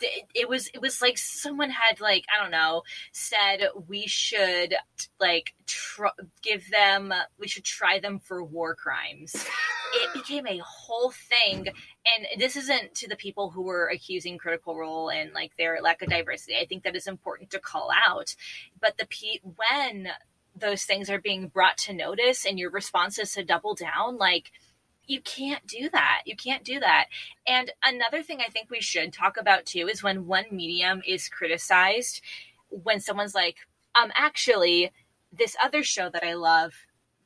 [0.00, 2.82] it, was it was like someone had like I don't know
[3.12, 4.74] said we should
[5.20, 6.06] like tr-
[6.42, 9.34] give them we should try them for war crimes.
[9.94, 11.68] It became a whole thing.
[11.68, 16.02] And this isn't to the people who were accusing critical role and like their lack
[16.02, 16.56] of diversity.
[16.60, 18.34] I think that is important to call out.
[18.80, 20.08] But the pe- when
[20.54, 24.50] those things are being brought to notice and your response is to double down like
[25.08, 27.06] you can't do that you can't do that
[27.46, 31.28] and another thing i think we should talk about too is when one medium is
[31.28, 32.20] criticized
[32.68, 33.56] when someone's like
[34.00, 34.92] um actually
[35.32, 36.72] this other show that i love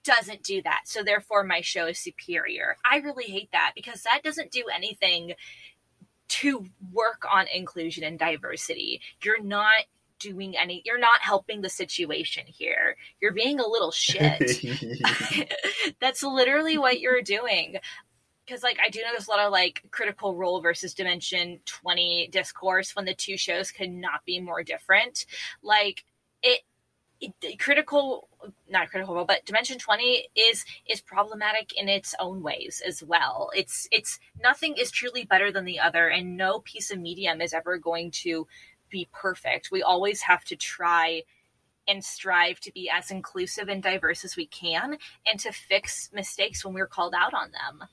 [0.05, 0.83] doesn't do that.
[0.85, 2.77] So therefore my show is superior.
[2.89, 5.35] I really hate that because that doesn't do anything
[6.29, 9.01] to work on inclusion and diversity.
[9.23, 9.85] You're not
[10.23, 12.97] doing any you're not helping the situation here.
[13.21, 14.63] You're being a little shit.
[16.01, 17.77] That's literally what you're doing.
[18.45, 22.29] Because like I do know there's a lot of like critical role versus dimension 20
[22.33, 25.27] discourse when the two shows could not be more different.
[25.63, 26.05] Like
[26.43, 26.61] it,
[27.21, 28.29] it critical
[28.69, 33.51] not critical role, but dimension 20 is is problematic in its own ways as well.
[33.55, 37.53] It's it's nothing is truly better than the other and no piece of medium is
[37.53, 38.47] ever going to
[38.93, 39.71] be perfect.
[39.73, 41.23] We always have to try
[41.89, 44.97] and strive to be as inclusive and diverse as we can
[45.29, 47.89] and to fix mistakes when we're called out on them.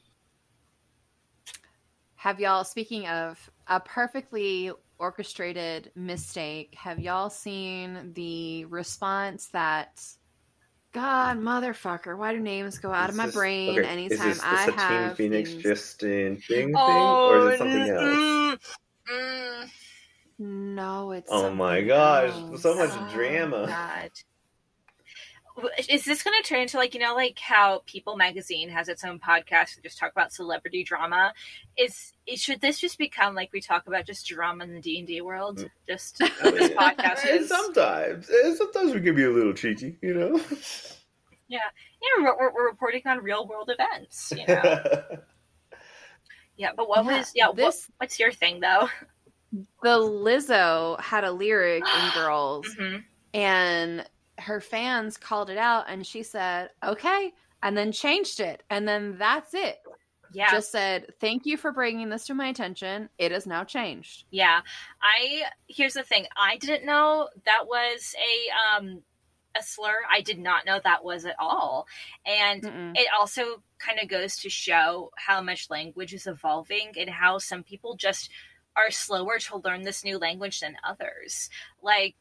[2.15, 10.03] Have y'all, speaking of a perfectly orchestrated mistake, have y'all seen the response that,
[10.91, 14.43] God, motherfucker, why do names go out of my this- brain okay, anytime is this,
[14.43, 17.89] I this a have Team Phoenix things- Justin thing thing, or is it oh, something
[17.89, 18.48] else?
[20.79, 21.29] No, it's.
[21.31, 22.61] Oh my gosh, else.
[22.61, 23.67] so much Oh, drama.
[23.67, 24.11] God.
[25.89, 29.03] Is this going to turn into like you know like how People Magazine has its
[29.03, 31.33] own podcast to just talk about celebrity drama?
[31.77, 34.99] Is, is should this just become like we talk about just drama in the D
[34.99, 35.57] and D world?
[35.57, 35.69] Mm.
[35.85, 39.51] Just I this mean, podcast and is sometimes, and sometimes we can be a little
[39.53, 40.39] cheeky, you know.
[41.49, 41.59] yeah
[42.19, 44.31] we're, we're, we're reporting on real world events.
[44.37, 44.63] You know
[46.57, 48.87] yeah, but what Yeah, was yeah what, what's your thing though?
[49.51, 53.05] The Lizzo had a lyric in Grrrls, Mhm.
[53.33, 57.33] and her fans called it out, and she said, "Okay,"
[57.63, 59.79] and then changed it, and then that's it.
[60.31, 63.09] Yeah, Just said, "Thank you for bringing this to my attention.
[63.17, 64.61] It is now changed." Yeah,
[65.01, 66.27] I here's the thing.
[66.37, 69.03] I didn't know that was a um
[69.55, 70.01] a slur.
[70.09, 71.87] I did not know that was at all.
[72.25, 72.93] And Mm-mm.
[72.93, 77.63] it also kind of goes to show how much language is evolving and how some
[77.63, 78.29] people just
[78.85, 81.49] are slower to learn this new language than others.
[81.81, 82.15] Like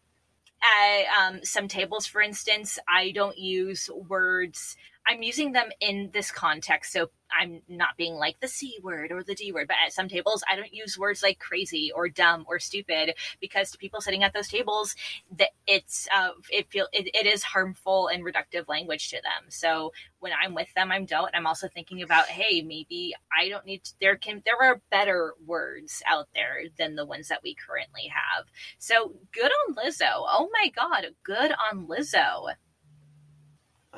[0.63, 4.77] at um, some tables, for instance, I don't use words.
[5.09, 9.23] I'm using them in this context, so I'm not being like the C word or
[9.23, 9.69] the D word.
[9.69, 13.71] But at some tables, I don't use words like crazy or dumb or stupid because
[13.71, 14.95] to people sitting at those tables,
[15.39, 19.49] that it's uh, it feel it, it is harmful and reductive language to them.
[19.49, 21.31] So when I'm with them, I'm don't.
[21.35, 23.85] I'm also thinking about, hey, maybe I don't need.
[23.85, 28.11] To, there can there are better words out there than the ones that we currently
[28.13, 28.45] have.
[28.79, 30.11] So good on Lizzo.
[30.13, 32.53] Oh my god, good on Lizzo.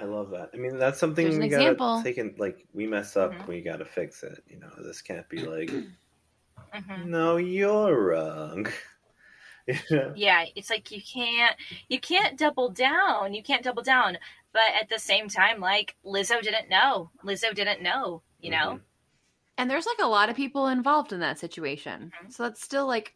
[0.00, 0.50] I love that.
[0.54, 2.02] I mean, that's something There's we gotta example.
[2.02, 2.34] take in.
[2.38, 3.46] Like, we mess up, Mhm.
[3.48, 4.42] we gotta fix it.
[4.48, 5.70] You know, this can't be like,
[6.74, 7.06] Mhm.
[7.06, 8.66] no, you're wrong.
[9.66, 10.12] you know?
[10.16, 11.56] Yeah, it's like you can't
[11.88, 13.34] you can't double down.
[13.34, 14.18] You can't double down.
[14.52, 17.10] But at the same time, like Lizzo didn't know.
[17.24, 18.22] Lizzo didn't know.
[18.40, 18.80] You know.
[19.58, 22.12] And there's like a lot of people involved in that situation.
[22.22, 22.32] Mhm.
[22.32, 23.14] So that's still like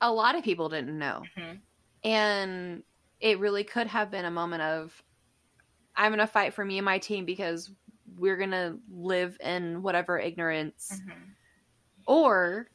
[0.00, 1.22] a lot of people didn't know.
[1.36, 1.60] Mhm.
[2.04, 2.84] And
[3.20, 5.02] it really could have been a moment of
[5.96, 7.70] I'm going to fight for me and my team because
[8.06, 11.36] we're going to live in whatever ignorance Mhm.
[12.06, 12.68] or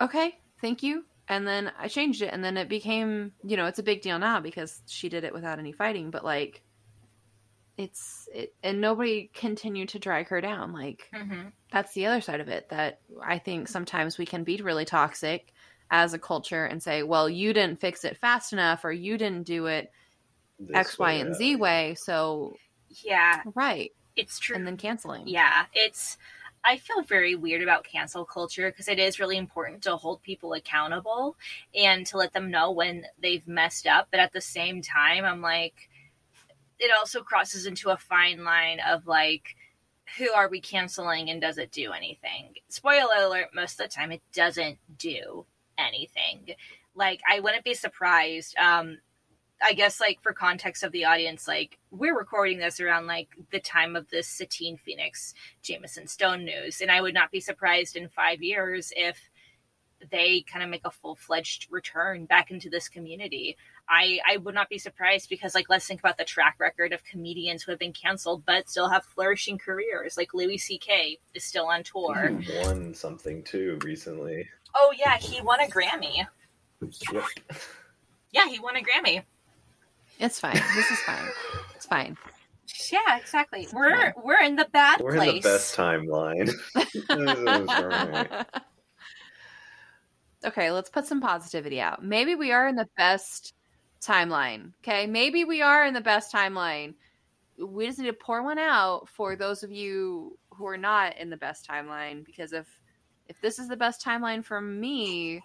[0.00, 1.06] okay, thank you.
[1.28, 4.18] And then I changed it and then it became, you know, it's a big deal
[4.18, 6.64] now because she did it without any fighting, but like
[7.76, 11.52] it's it and nobody continued to drag her down like Mhm.
[11.72, 15.52] that's the other side of it that I think sometimes we can be really toxic
[15.90, 19.44] as a culture and say, well, you didn't fix it fast enough or you didn't
[19.46, 19.90] do it
[20.72, 21.96] X, Y, way, and uh, Z way.
[21.98, 22.56] So,
[23.04, 23.92] Yeah, right.
[24.16, 24.56] it's true.
[24.56, 25.26] And then canceling.
[25.26, 26.18] Yeah, it's.
[26.64, 30.52] I feel very weird about cancel culture because it is really important to hold people
[30.52, 31.36] accountable
[31.76, 34.08] and to let them know when they've messed up.
[34.10, 35.88] But at the same time, I'm like,
[36.80, 39.54] it also crosses into a fine line of like,
[40.18, 42.54] who are we canceling and does it do anything?
[42.68, 45.46] Spoiler alert, most of the time it doesn't do
[45.78, 46.54] anything.
[46.96, 48.56] Like, I wouldn't be surprised.
[48.56, 48.98] Um,
[49.62, 53.60] I guess like for context of the audience, like we're recording this around like the
[53.60, 58.08] time of the Satine Phoenix Jameson Stone news, and I would not be surprised in
[58.08, 59.18] five years if
[60.10, 63.56] they kind of make a full fledged return back into this community.
[63.88, 67.02] I I would not be surprised because like let's think about the track record of
[67.04, 70.16] comedians who have been canceled but still have flourishing careers.
[70.16, 71.18] Like Louis C.K.
[71.34, 72.36] is still on tour.
[72.40, 74.48] He won something too recently.
[74.74, 76.26] Oh yeah, he won a Grammy.
[76.82, 77.24] Yep.
[78.32, 79.22] Yeah, he won a Grammy.
[80.18, 80.54] It's fine.
[80.74, 81.28] This is fine.
[81.74, 82.16] It's fine.
[82.90, 83.68] Yeah, exactly.
[83.72, 85.28] We're we're in the bad We're place.
[85.30, 86.52] in the best timeline.
[87.08, 88.46] Right.
[90.44, 92.04] okay, let's put some positivity out.
[92.04, 93.54] Maybe we are in the best
[94.00, 94.72] timeline.
[94.82, 96.94] Okay, maybe we are in the best timeline.
[97.58, 101.30] We just need to pour one out for those of you who are not in
[101.30, 102.66] the best timeline because if
[103.28, 105.42] if this is the best timeline for me,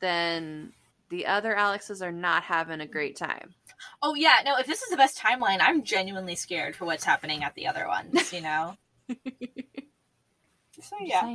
[0.00, 0.72] then
[1.10, 3.54] the other Alexes are not having a great time.
[4.02, 4.56] Oh yeah, no.
[4.56, 7.86] If this is the best timeline, I'm genuinely scared for what's happening at the other
[7.86, 8.32] ones.
[8.32, 8.76] You know.
[9.08, 9.16] so
[10.74, 11.26] Just yeah,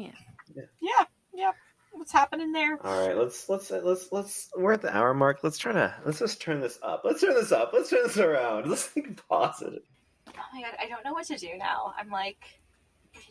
[0.82, 1.52] yeah, yeah.
[1.92, 2.78] What's happening there?
[2.86, 5.40] All right, let's let's let's let's we're at the hour mark.
[5.44, 7.02] Let's try to let's just turn this up.
[7.04, 7.72] Let's turn this up.
[7.74, 8.68] Let's turn this around.
[8.70, 9.82] Let's think positive.
[10.28, 11.94] Oh my god, I don't know what to do now.
[11.98, 12.38] I'm like,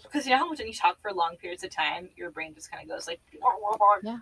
[0.03, 2.55] because you know how much when you talk for long periods of time, your brain
[2.55, 3.21] just kind of goes like.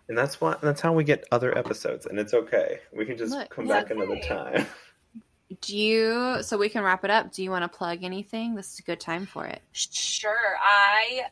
[0.09, 2.81] And that's why that's how we get other episodes, and it's okay.
[2.93, 4.67] We can just Look, come it's back another time.
[5.61, 7.33] Do you so we can wrap it up?
[7.33, 8.57] Do you want to plug anything?
[8.57, 9.63] This is a good time for it.
[9.73, 11.27] Sure, I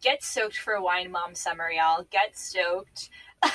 [0.00, 2.04] get soaked for a wine mom summer, y'all.
[2.10, 3.10] Get stoked.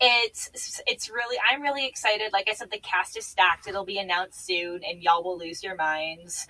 [0.00, 2.32] it's it's really I'm really excited.
[2.32, 3.66] Like I said, the cast is stacked.
[3.66, 6.46] It'll be announced soon, and y'all will lose your minds.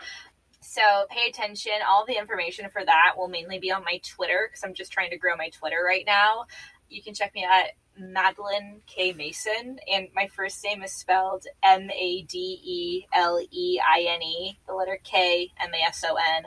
[0.68, 1.72] So pay attention.
[1.88, 5.10] All the information for that will mainly be on my Twitter because I'm just trying
[5.10, 6.46] to grow my Twitter right now.
[6.90, 11.88] You can check me at Madeleine K Mason, and my first name is spelled M
[11.90, 16.16] A D E L E I N E, the letter K M A S O
[16.16, 16.44] N,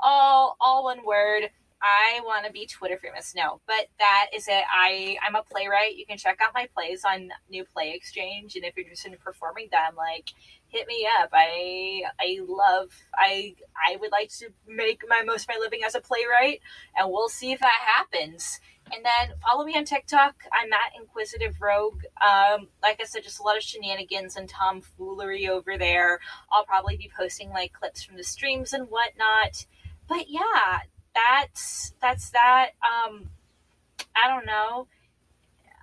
[0.00, 1.50] all all one word.
[1.82, 3.34] I want to be Twitter famous.
[3.36, 4.64] No, but that is it.
[4.72, 5.96] I I'm a playwright.
[5.96, 9.18] You can check out my plays on New Play Exchange, and if you're interested in
[9.18, 10.30] performing them, like
[10.68, 11.30] hit me up.
[11.32, 15.94] I I love I I would like to make my most of my living as
[15.94, 16.60] a playwright,
[16.96, 18.60] and we'll see if that happens.
[18.92, 20.44] And then follow me on TikTok.
[20.52, 22.02] I'm at Inquisitive Rogue.
[22.24, 26.20] Um, like I said, just a lot of shenanigans and tomfoolery over there.
[26.52, 29.66] I'll probably be posting like clips from the streams and whatnot.
[30.08, 30.80] But yeah,
[31.14, 32.70] that's that's that.
[32.84, 33.30] Um,
[34.14, 34.86] I don't know.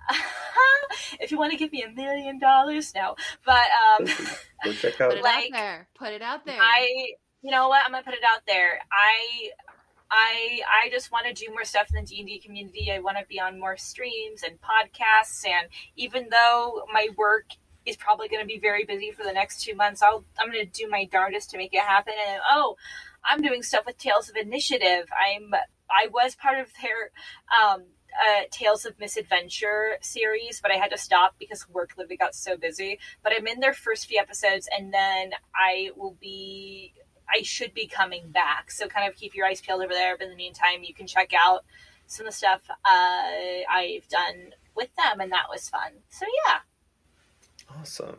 [1.20, 3.16] if you want to give me a million dollars, no.
[3.44, 3.66] But
[3.98, 4.06] um,
[4.64, 5.88] Go check Put it Like, out there.
[5.94, 6.58] Put it out there.
[6.60, 7.82] I, you know what?
[7.84, 8.80] I'm gonna put it out there.
[8.92, 9.50] I,
[10.10, 12.90] I, I just want to do more stuff in the D and D community.
[12.92, 15.44] I want to be on more streams and podcasts.
[15.46, 17.46] And even though my work
[17.84, 20.64] is probably going to be very busy for the next two months, I'll, I'm going
[20.64, 22.14] to do my darndest to make it happen.
[22.28, 22.76] And oh,
[23.24, 25.06] I'm doing stuff with Tales of Initiative.
[25.12, 25.52] I'm,
[25.90, 27.10] I was part of their.
[27.62, 27.84] Um,
[28.14, 32.56] uh, Tales of Misadventure series, but I had to stop because work literally got so
[32.56, 32.98] busy.
[33.22, 36.94] But I'm in their first few episodes, and then I will be.
[37.26, 40.16] I should be coming back, so kind of keep your eyes peeled over there.
[40.16, 41.64] But in the meantime, you can check out
[42.06, 45.90] some of the stuff uh, I've done with them, and that was fun.
[46.10, 46.58] So yeah,
[47.80, 48.16] Awesome.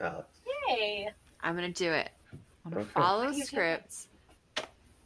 [0.00, 0.28] Alex.
[0.68, 1.08] yay!
[1.40, 2.10] I'm gonna do it.
[2.64, 2.92] I'm gonna Okay.
[2.92, 4.08] follow Are you scripts.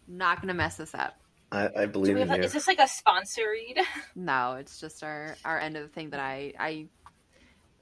[0.07, 1.18] Not gonna mess this up.
[1.51, 2.43] I, I believe we have in a, you.
[2.45, 3.79] is this like a sponsor read?
[4.15, 6.87] No, it's just our our end of the thing that I I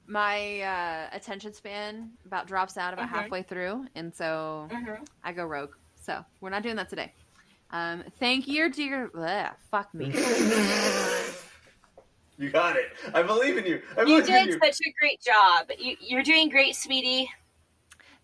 [0.05, 3.15] my uh, attention span about drops out about Mhm.
[3.15, 5.03] halfway through, and so mm-hmm.
[5.23, 5.73] I go rogue.
[6.01, 7.13] So we're not doing that today.
[7.71, 9.09] Um, thank you, dear.
[9.13, 10.05] Bleh, fuck me.
[12.37, 12.85] you got it.
[13.13, 13.81] I believe in you.
[13.97, 14.59] I You believe in did you.
[14.63, 15.69] such a great job.
[15.77, 17.29] You, you're doing great, sweetie.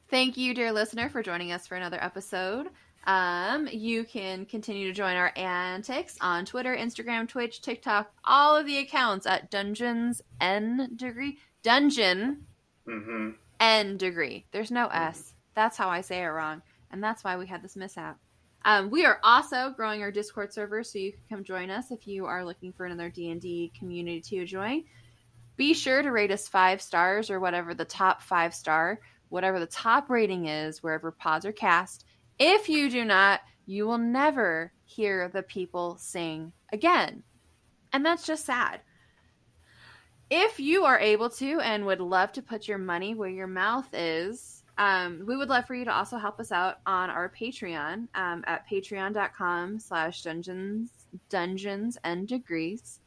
[0.09, 2.67] Thank you, dear listener, for joining us for another episode.
[3.05, 8.65] Um, you can continue to join our antics on Twitter, Instagram, Twitch, TikTok, all of
[8.65, 11.37] the accounts at Dungeons N Degree.
[11.63, 12.45] Dungeon
[12.87, 14.45] hmm N Degree.
[14.51, 15.33] There's no S.
[15.55, 18.17] That's how I say it wrong, and that's why we had this mishap.
[18.65, 22.07] Um, we are also growing our Discord server, so you can come join us if
[22.07, 24.85] you are looking for another D and D community to join.
[25.57, 28.99] Be sure to rate us five stars or whatever the top five star,
[29.29, 32.05] whatever the top rating is, wherever pods are cast.
[32.39, 37.23] If you do not, you will never hear the people sing again,
[37.91, 38.81] and that's just sad.
[40.29, 43.87] If you are able to and would love to put your money where your mouth
[43.93, 48.07] is, um, we would love for you to also help us out on our Patreon
[48.15, 50.89] um, at patreon.com slash dungeons
[51.29, 52.99] dungeons and degrees.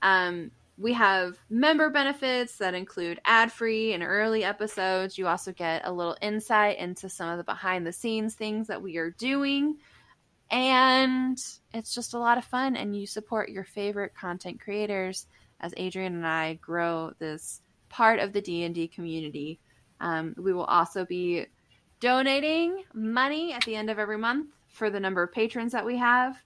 [0.00, 0.50] Um,
[0.82, 5.16] we have member benefits that include ad-free and early episodes.
[5.16, 8.82] You also get a little insight into some of the behind the scenes things that
[8.82, 9.76] we are doing.
[10.50, 11.38] And
[11.72, 15.26] it's just a lot of fun and you support your favorite content creators
[15.60, 19.60] as Adrian and I grow this part of the D&D community.
[20.00, 21.46] Um, we will also be
[22.00, 25.96] donating money at the end of every month for the number of patrons that we
[25.98, 26.42] have,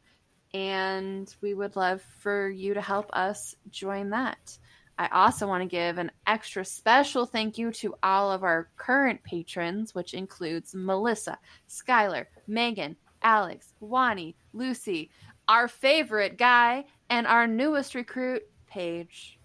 [0.56, 4.56] and we would love for you to help us join that.
[4.98, 9.22] I also want to give an extra special thank you to all of our current
[9.22, 11.38] patrons, which includes Melissa,
[11.68, 15.10] Skylar, Megan, Alex, Wani, Lucy,
[15.46, 19.38] our favorite guy, and our newest recruit, Paige.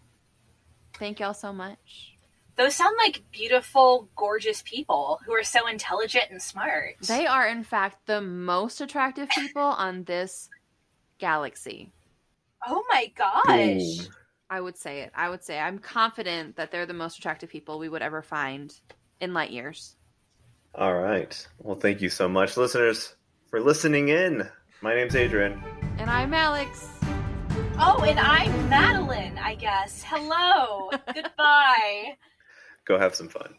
[0.93, 2.15] Thank y'all so much.
[2.55, 6.95] Those sound like beautiful, gorgeous people who are so intelligent and smart.
[7.05, 10.47] They are, in fact, the most attractive people on this
[11.21, 11.91] galaxy.
[12.67, 13.45] oh my gosh.
[13.47, 14.13] Boom.
[14.49, 15.11] I would say it.
[15.15, 18.73] I would say I'm confident that they're the most attractive people we would ever find
[19.21, 19.95] in light years.
[20.75, 21.47] All right.
[21.59, 23.15] Well, thank you so much, listeners,
[23.49, 24.49] for listening in.
[24.81, 25.63] My name's Adrian.
[25.99, 26.89] And I'm Alex.
[27.77, 30.03] Oh, and I'm Madeleine, I guess.
[30.05, 30.89] Hello.
[31.13, 32.17] Goodbye.
[32.85, 33.55] Go have some fun.